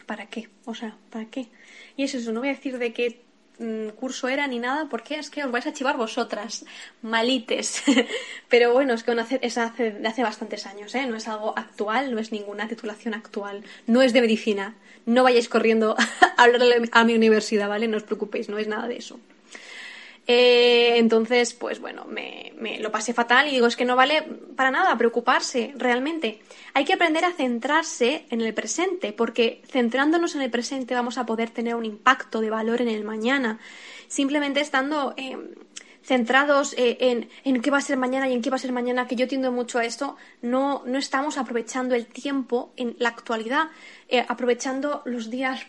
[0.06, 0.48] ¿para qué?
[0.64, 1.48] O sea, ¿para qué?
[1.96, 3.20] Y es eso, no voy a decir de qué
[3.58, 6.64] mm, curso era ni nada, porque es que os vais a chivar vosotras,
[7.02, 7.82] malites.
[8.48, 11.06] Pero bueno, es que es hace, de hace bastantes años, ¿eh?
[11.06, 14.74] No es algo actual, no es ninguna titulación actual, no es de medicina.
[15.06, 15.96] No vayáis corriendo
[16.36, 17.88] a hablarle a mi universidad, ¿vale?
[17.88, 19.20] No os preocupéis, no es nada de eso.
[20.30, 24.22] Eh, entonces, pues bueno, me, lo pasé fatal y digo, es que no vale
[24.54, 26.42] para nada preocuparse, realmente.
[26.74, 31.24] Hay que aprender a centrarse en el presente, porque centrándonos en el presente vamos a
[31.24, 33.58] poder tener un impacto de valor en el mañana.
[34.06, 35.38] Simplemente estando eh,
[36.02, 38.72] centrados eh, en, en, qué va a ser mañana y en qué va a ser
[38.72, 43.08] mañana, que yo tiendo mucho a esto, no, no estamos aprovechando el tiempo en la
[43.08, 43.68] actualidad,
[44.28, 45.66] aprovechando los días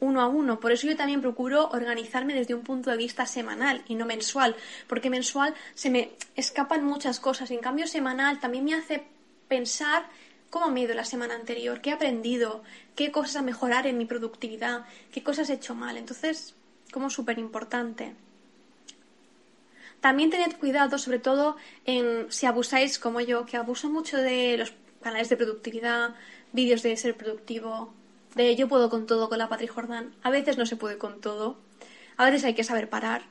[0.00, 0.60] uno a uno.
[0.60, 4.56] Por eso yo también procuro organizarme desde un punto de vista semanal y no mensual,
[4.86, 9.04] porque mensual se me escapan muchas cosas en cambio semanal también me hace
[9.48, 10.06] pensar
[10.50, 12.62] cómo me he ido la semana anterior, qué he aprendido,
[12.94, 15.96] qué cosas a mejorar en mi productividad, qué cosas he hecho mal.
[15.96, 16.54] Entonces,
[16.92, 18.14] como súper importante.
[20.00, 24.72] También tened cuidado, sobre todo en si abusáis como yo, que abuso mucho de los
[25.02, 26.14] canales de productividad,
[26.52, 27.92] vídeos de ser productivo,
[28.36, 30.14] de yo puedo con todo con la Patrick Jordan.
[30.22, 31.58] A veces no se puede con todo.
[32.16, 33.22] A veces hay que saber parar.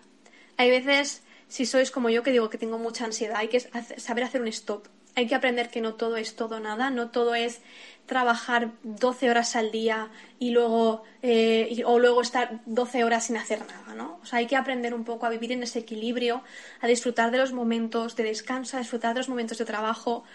[0.57, 4.23] Hay veces, si sois como yo, que digo que tengo mucha ansiedad, hay que saber
[4.23, 4.87] hacer un stop.
[5.15, 7.61] Hay que aprender que no todo es todo nada, no todo es
[8.05, 13.59] trabajar 12 horas al día y luego eh, o luego estar 12 horas sin hacer
[13.65, 14.19] nada, ¿no?
[14.21, 16.43] O sea, hay que aprender un poco a vivir en ese equilibrio,
[16.81, 20.25] a disfrutar de los momentos de descanso, a disfrutar de los momentos de trabajo,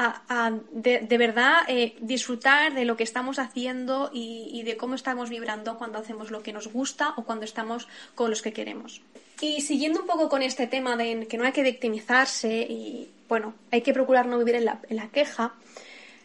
[0.00, 5.76] a, de, verdad eh, disfrutar de lo que estamos haciendo y, de cómo estamos vibrando
[5.76, 9.02] cuando hacemos lo que nos gusta o cuando estamos con los que queremos.
[9.40, 13.54] Y siguiendo un poco con este tema de que no hay que victimizarse y, bueno,
[13.70, 15.54] hay que procurar no vivir en la, en la queja,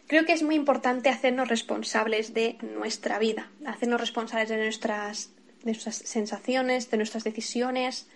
[0.06, 5.30] creo que es muy importante hacernos responsables de nuestra vida, hacernos responsables de nuestras,
[5.62, 8.06] de nuestras sensaciones, de nuestras decisiones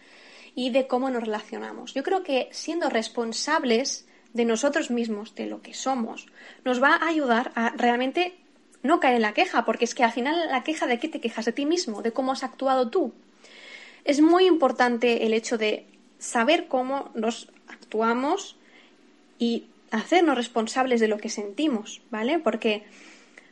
[0.55, 1.93] y de cómo nos relacionamos.
[1.93, 6.27] Yo creo que siendo responsables de nosotros mismos, de lo que somos,
[6.65, 8.35] nos va a ayudar a realmente
[8.83, 11.21] no caer en la queja, porque es que al final la queja de qué te
[11.21, 13.13] quejas de ti mismo, de cómo has actuado tú.
[14.05, 15.87] Es muy importante el hecho de
[16.19, 18.57] saber cómo nos actuamos
[19.39, 22.39] y hacernos responsables de lo que sentimos, ¿vale?
[22.39, 22.85] Porque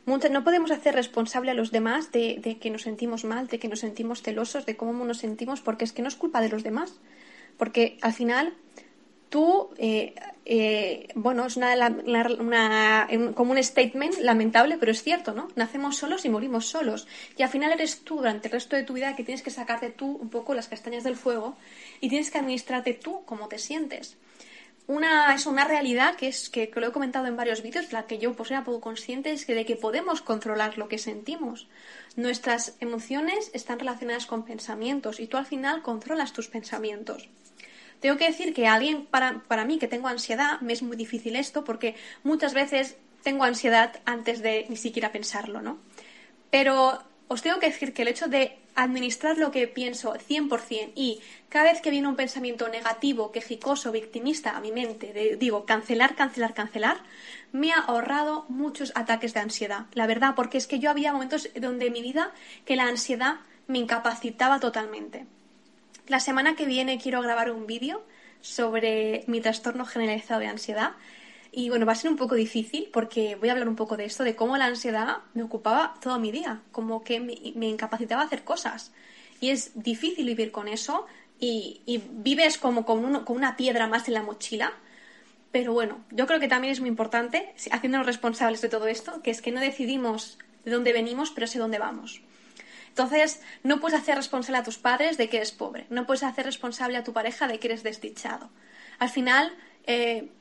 [0.05, 3.79] no podemos hacer responsable a los demás de, que nos sentimos mal, de que nos
[3.79, 6.99] sentimos celosos, de cómo nos sentimos, porque es que no es culpa de los demás.
[7.57, 8.53] Porque al final
[9.29, 10.15] tú, eh,
[10.51, 15.47] eh, bueno, es una, como un statement lamentable, pero es cierto, ¿no?
[15.55, 17.07] Nacemos solos y morimos solos.
[17.37, 19.91] Y al final eres tú, durante el resto de tu vida, que tienes que sacarte
[19.91, 21.55] tú un poco las castañas del fuego
[22.01, 24.17] y tienes que administrarte tú cómo te sientes.
[24.87, 28.17] Una, es una realidad que es que, lo he comentado en varios vídeos, la que
[28.17, 31.67] yo pues era poco consciente, es que de que podemos controlar lo que sentimos.
[32.15, 37.29] Nuestras emociones están relacionadas con pensamientos y tú al final controlas tus pensamientos.
[37.99, 41.35] Tengo que decir que alguien, para, para mí que tengo ansiedad, me es muy difícil
[41.35, 45.79] esto porque muchas veces tengo ansiedad antes de ni siquiera pensarlo, ¿no?
[46.49, 51.19] Pero os tengo que decir que el hecho de administrar lo que pienso 100% y
[51.49, 56.53] cada vez que viene un pensamiento negativo, quejicoso, victimista a mi mente, digo cancelar, cancelar,
[56.53, 56.97] cancelar,
[57.51, 59.85] me ha ahorrado muchos ataques de ansiedad.
[59.93, 62.31] La verdad, porque es que yo había momentos donde en mi vida
[62.65, 63.35] que la ansiedad
[63.67, 65.25] me incapacitaba totalmente.
[66.09, 68.03] La semana que viene quiero grabar un vídeo
[68.41, 70.93] sobre mi trastorno generalizado de ansiedad.
[71.51, 74.05] Y bueno, va a ser un poco difícil porque voy a hablar un poco de
[74.05, 78.25] esto, de cómo la ansiedad me ocupaba todo mi día, como que me, incapacitaba a
[78.25, 78.91] hacer cosas.
[79.39, 81.05] Y es difícil vivir con eso
[81.39, 84.73] y, vives como con, con una piedra más en la mochila.
[85.51, 89.29] Pero bueno, yo creo que también es muy importante, haciéndonos responsables de todo esto, que
[89.29, 92.23] es que no decidimos de dónde venimos, pero sé dónde vamos.
[92.99, 96.45] Entonces, no puedes hacer responsable a tus padres de que eres pobre, no puedes hacer
[96.45, 98.49] responsable a tu pareja de que eres desdichado.
[98.99, 100.33] Al final, eh,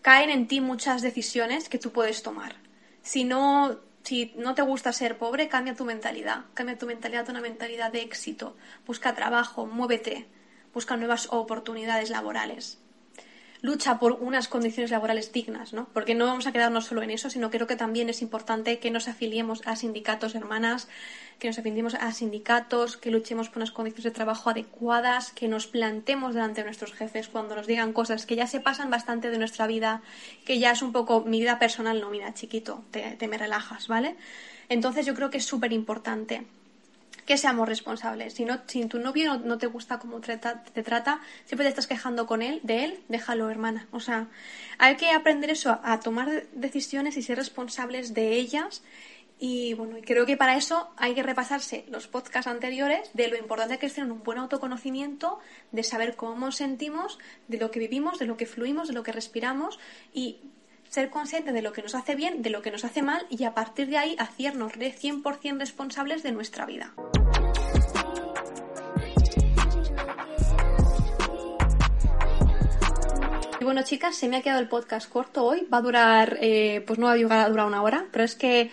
[0.00, 2.56] caen en ti muchas decisiones que tú puedes tomar.
[3.02, 7.32] Si no, si no te gusta ser pobre, cambia tu mentalidad, cambia tu mentalidad a
[7.32, 8.56] una mentalidad de éxito,
[8.86, 10.26] busca trabajo, muévete,
[10.72, 12.78] busca nuevas oportunidades laborales
[13.62, 15.86] lucha por unas condiciones laborales dignas, ¿no?
[15.92, 18.90] Porque no vamos a quedarnos solo en eso, sino creo que también es importante que
[18.90, 20.88] nos afiliemos a sindicatos hermanas,
[21.38, 25.66] que nos afiliemos a sindicatos, que luchemos por unas condiciones de trabajo adecuadas, que nos
[25.66, 29.38] plantemos delante de nuestros jefes cuando nos digan cosas que ya se pasan bastante de
[29.38, 30.02] nuestra vida,
[30.44, 33.88] que ya es un poco mi vida personal, no, mira, chiquito, te, te me relajas,
[33.88, 34.16] ¿vale?
[34.68, 36.44] Entonces yo creo que es súper importante
[37.26, 38.34] que seamos responsables.
[38.34, 41.86] Si, no, si tu novio no, te gusta cómo te, te, trata, siempre te estás
[41.86, 43.88] quejando con él, de él, déjalo, hermana.
[43.90, 44.28] O sea,
[44.78, 48.82] hay que aprender eso, a tomar decisiones y ser responsables de ellas.
[49.38, 53.78] Y bueno, creo que para eso hay que repasarse los podcasts anteriores de lo importante
[53.78, 55.40] que es tener un buen autoconocimiento,
[55.72, 57.18] de saber cómo sentimos,
[57.48, 59.78] de lo que vivimos, de lo que fluimos, de lo que respiramos
[60.14, 60.38] y
[60.96, 63.44] ser consciente de lo que nos hace bien, de lo que nos hace mal y
[63.44, 66.94] a partir de ahí hacernos 100% responsables de nuestra vida.
[73.60, 75.68] Y bueno, chicas, se me ha quedado el podcast corto hoy.
[75.70, 78.70] Va a durar, eh, pues no va a durar una hora, pero es que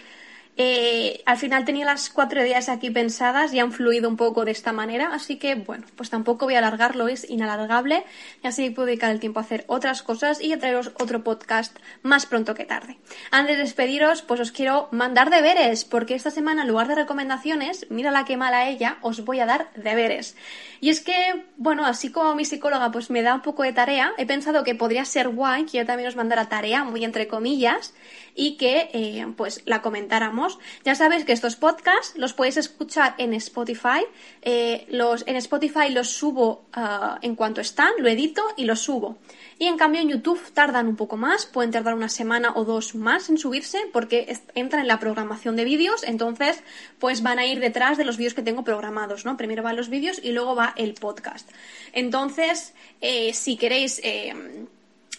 [0.56, 4.51] eh, al final tenía las cuatro ideas aquí pensadas y han fluido un poco de
[4.51, 8.04] esta manera, así que bueno, pues tampoco voy a alargarlo, es inalargable
[8.43, 11.78] y así puedo dedicar el tiempo a hacer otras cosas y a traeros otro podcast
[12.04, 12.99] más pronto que tarde.
[13.32, 17.88] Antes de despediros, pues os quiero mandar deberes, porque esta semana en lugar de recomendaciones,
[17.89, 20.36] mira la que mala ella, os voy a dar deberes.
[20.82, 24.14] Y es que, bueno, así como mi psicóloga pues me da un poco de tarea,
[24.18, 27.93] he pensado que podría ser guay que yo también os mandara tarea, muy entre comillas,
[28.36, 30.59] y que eh, pues la comentáramos.
[30.84, 34.05] Ya sabéis que estos podcasts los podéis escuchar en Spotify.
[34.41, 39.17] Eh, los, en Spotify los subo ah, en cuanto están, lo edito y los subo.
[39.59, 42.95] Y en cambio en YouTube tardan un poco más, pueden tardar una semana o dos
[42.95, 46.63] más en subirse porque entran en la programación de vídeos, entonces
[46.99, 49.38] pues van a ir detrás de los vídeos que tengo programados, ¿no?
[49.38, 51.49] Primero van los vídeos y luego va el podcast.
[51.93, 54.34] Entonces, eh, si queréis eh,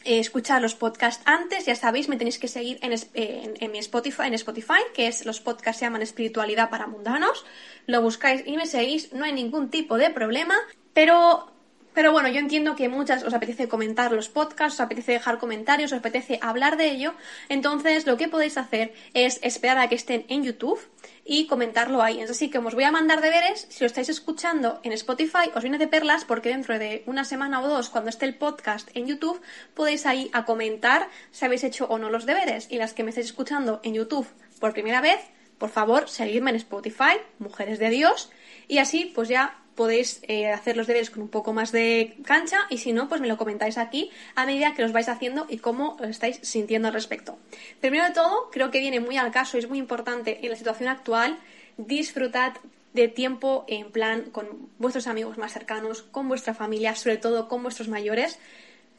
[0.05, 4.35] escuchar los podcasts antes, ya sabéis, me tenéis que seguir en, en, mi Spotify, en
[4.35, 7.45] Spotify, que es los podcasts se llaman Espiritualidad para Mundanos.
[7.87, 10.57] Lo buscáis y me seguís, no hay ningún tipo de problema,
[10.93, 11.54] pero
[11.95, 15.93] pero bueno, yo entiendo que muchas os apetece comentar los podcasts, os apetece dejar comentarios,
[15.93, 17.15] os apetece hablar de ello.
[17.49, 20.81] Entonces, lo que podéis hacer es esperar a que estén en YouTube
[21.25, 22.21] y comentarlo ahí.
[22.21, 23.67] Así que os voy a mandar deberes.
[23.71, 27.61] Si lo estáis escuchando en Spotify, os viene de perlas porque dentro de una semana
[27.63, 29.41] o dos, cuando esté el podcast en YouTube,
[29.75, 32.67] podéis ahí a comentar si habéis hecho o no los deberes.
[32.71, 34.27] Y las que me estáis escuchando en YouTube
[34.59, 35.21] por primera vez,
[35.59, 38.31] por favor, seguidme en Spotify, Mujeres de Dios,
[38.67, 42.59] y así pues ya podéis eh, hacer los deberes con un poco más de cancha
[42.71, 45.59] y si no, pues me lo comentáis aquí a medida que los vais haciendo y
[45.59, 47.39] cómo os estáis sintiendo al respecto.
[47.81, 50.57] Primero de todo, creo que viene muy al caso y es muy importante en la
[50.57, 51.39] situación actual
[51.77, 52.55] disfrutad
[52.93, 54.47] de tiempo en plan con
[54.79, 58.39] vuestros amigos más cercanos, con vuestra familia, sobre todo con vuestros mayores.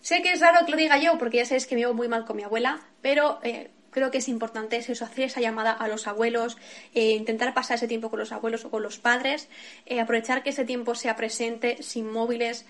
[0.01, 2.07] Sé que es raro que lo diga yo porque ya sabéis que me llevo muy
[2.07, 5.87] mal con mi abuela, pero eh, creo que es importante eso, hacer esa llamada a
[5.87, 6.57] los abuelos,
[6.93, 9.47] eh, intentar pasar ese tiempo con los abuelos o con los padres,
[9.85, 12.65] eh, aprovechar que ese tiempo sea presente, sin móviles.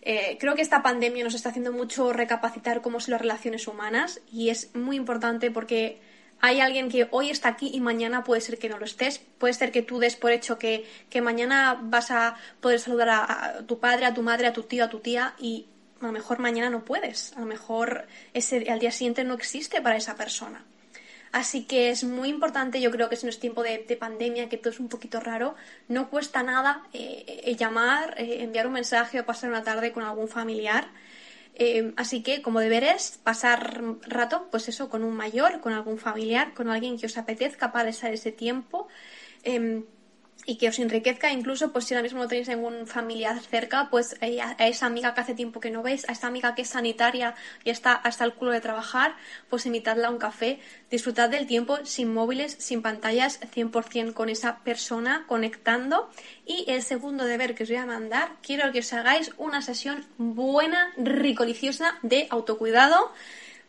[0.00, 4.22] Eh, creo que esta pandemia nos está haciendo mucho recapacitar cómo son las relaciones humanas
[4.32, 6.00] y es muy importante porque
[6.40, 9.18] hay alguien que hoy está aquí y mañana puede ser que no lo estés.
[9.18, 13.66] Puede ser que tú des por hecho que, que mañana vas a poder saludar a,
[13.66, 15.66] tu padre, a tu madre, a tu tío, a tu tía y
[16.00, 19.80] a lo mejor mañana no puedes, a lo mejor ese, al día siguiente no existe
[19.80, 20.64] para esa persona.
[21.32, 24.56] Así que es muy importante, yo creo que si no es tiempo de, pandemia, que
[24.56, 25.54] todo es un poquito raro,
[25.88, 30.02] no cuesta nada eh, eh, llamar, eh, enviar un mensaje o pasar una tarde con
[30.02, 30.88] algún familiar.
[31.96, 36.68] así que como deberes, pasar rato, pues eso, con un mayor, con algún familiar, con
[36.70, 38.88] alguien que os apetezca para ese tiempo.
[40.44, 44.16] Y que os enriquezca incluso pues si ahora mismo no tenéis ningún familiar cerca pues
[44.20, 46.68] eh, a esa amiga que hace tiempo que no veis a esa amiga que es
[46.68, 47.34] sanitaria
[47.64, 49.16] y está hasta el culo de trabajar
[49.48, 50.60] pues invitadla a un café.
[50.90, 56.10] Disfrutad del tiempo sin móviles sin pantallas 100% con esa persona conectando.
[56.44, 60.04] Y el segundo deber que os voy a mandar quiero que os hagáis una sesión
[60.18, 63.12] buena ricoliciosa de autocuidado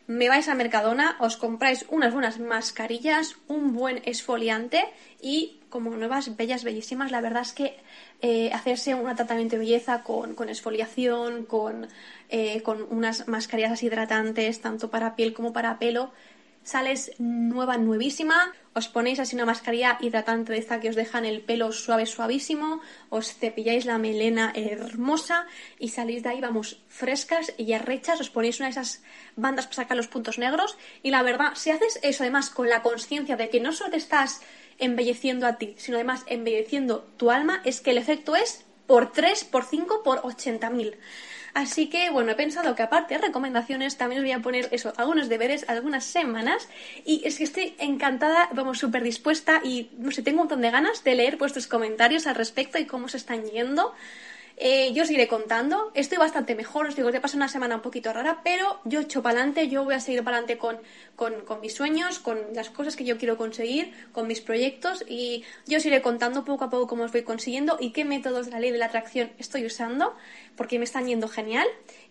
[0.08, 4.88] me vais a Mercadona, os compráis unas buenas mascarillas, un buen esfoliante
[5.20, 7.12] y como nuevas, bellas, bellísimas.
[7.12, 7.76] La verdad es que
[8.22, 11.88] eh, hacerse un tratamiento de belleza con, con esfoliación, con,
[12.30, 16.10] eh, con unas mascarillas hidratantes, tanto para piel como para pelo,
[16.68, 21.24] sales nueva, nuevísima, os ponéis así una mascarilla hidratante de esta que os deja en
[21.24, 25.46] el pelo suave, suavísimo, os cepilláis la melena hermosa
[25.78, 29.02] y salís de ahí, vamos, frescas y arrechas, os ponéis una de esas
[29.34, 30.76] bandas para sacar los puntos negros.
[31.02, 33.96] Y la verdad, si haces eso además con la conciencia de que no solo te
[33.96, 34.42] estás
[34.78, 39.44] embelleciendo a ti, sino además embelleciendo tu alma, es que el efecto es por 3,
[39.44, 40.96] por 5, por 80.000.
[41.58, 44.92] Así que, bueno, he pensado que aparte de recomendaciones, también os voy a poner eso,
[44.96, 46.68] algunos deberes, algunas semanas.
[47.04, 50.70] Y es que estoy encantada, vamos, súper dispuesta y, no sé, tengo un montón de
[50.70, 53.92] ganas de leer vuestros comentarios al respecto y cómo se están yendo.
[54.60, 55.92] Eh, yo os iré contando.
[55.94, 59.22] Estoy bastante mejor, os digo, te pasa una semana un poquito rara, pero yo echo
[59.22, 60.78] para adelante, yo voy a seguir para adelante con,
[61.14, 65.78] con, mis sueños, con las cosas que yo quiero conseguir, con mis proyectos y yo
[65.78, 68.58] os iré contando poco a poco cómo os voy consiguiendo y qué métodos de la
[68.58, 70.16] ley de la atracción estoy usando,
[70.56, 71.68] porque me están yendo genial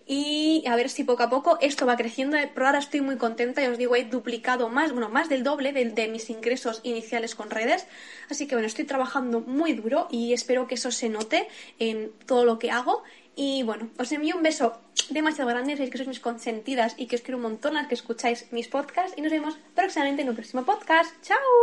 [0.08, 2.38] y a ver si poco a poco esto va creciendo.
[2.54, 5.74] Por ahora estoy muy contenta, y os digo, he duplicado más, bueno, más del doble
[5.74, 7.86] de, de, mis ingresos iniciales con redes.
[8.30, 11.48] Así que bueno, estoy trabajando muy duro y espero que eso se note
[11.80, 13.04] en todo lo que hago.
[13.36, 14.80] Y bueno, os envío un beso
[15.10, 17.94] demasiado grande, sabéis que sois mis consentidas y que os quiero un montón a que
[17.94, 21.12] escucháis mis podcasts y nos vemos próximamente en un próximo podcast.
[21.22, 21.58] ¡Chao!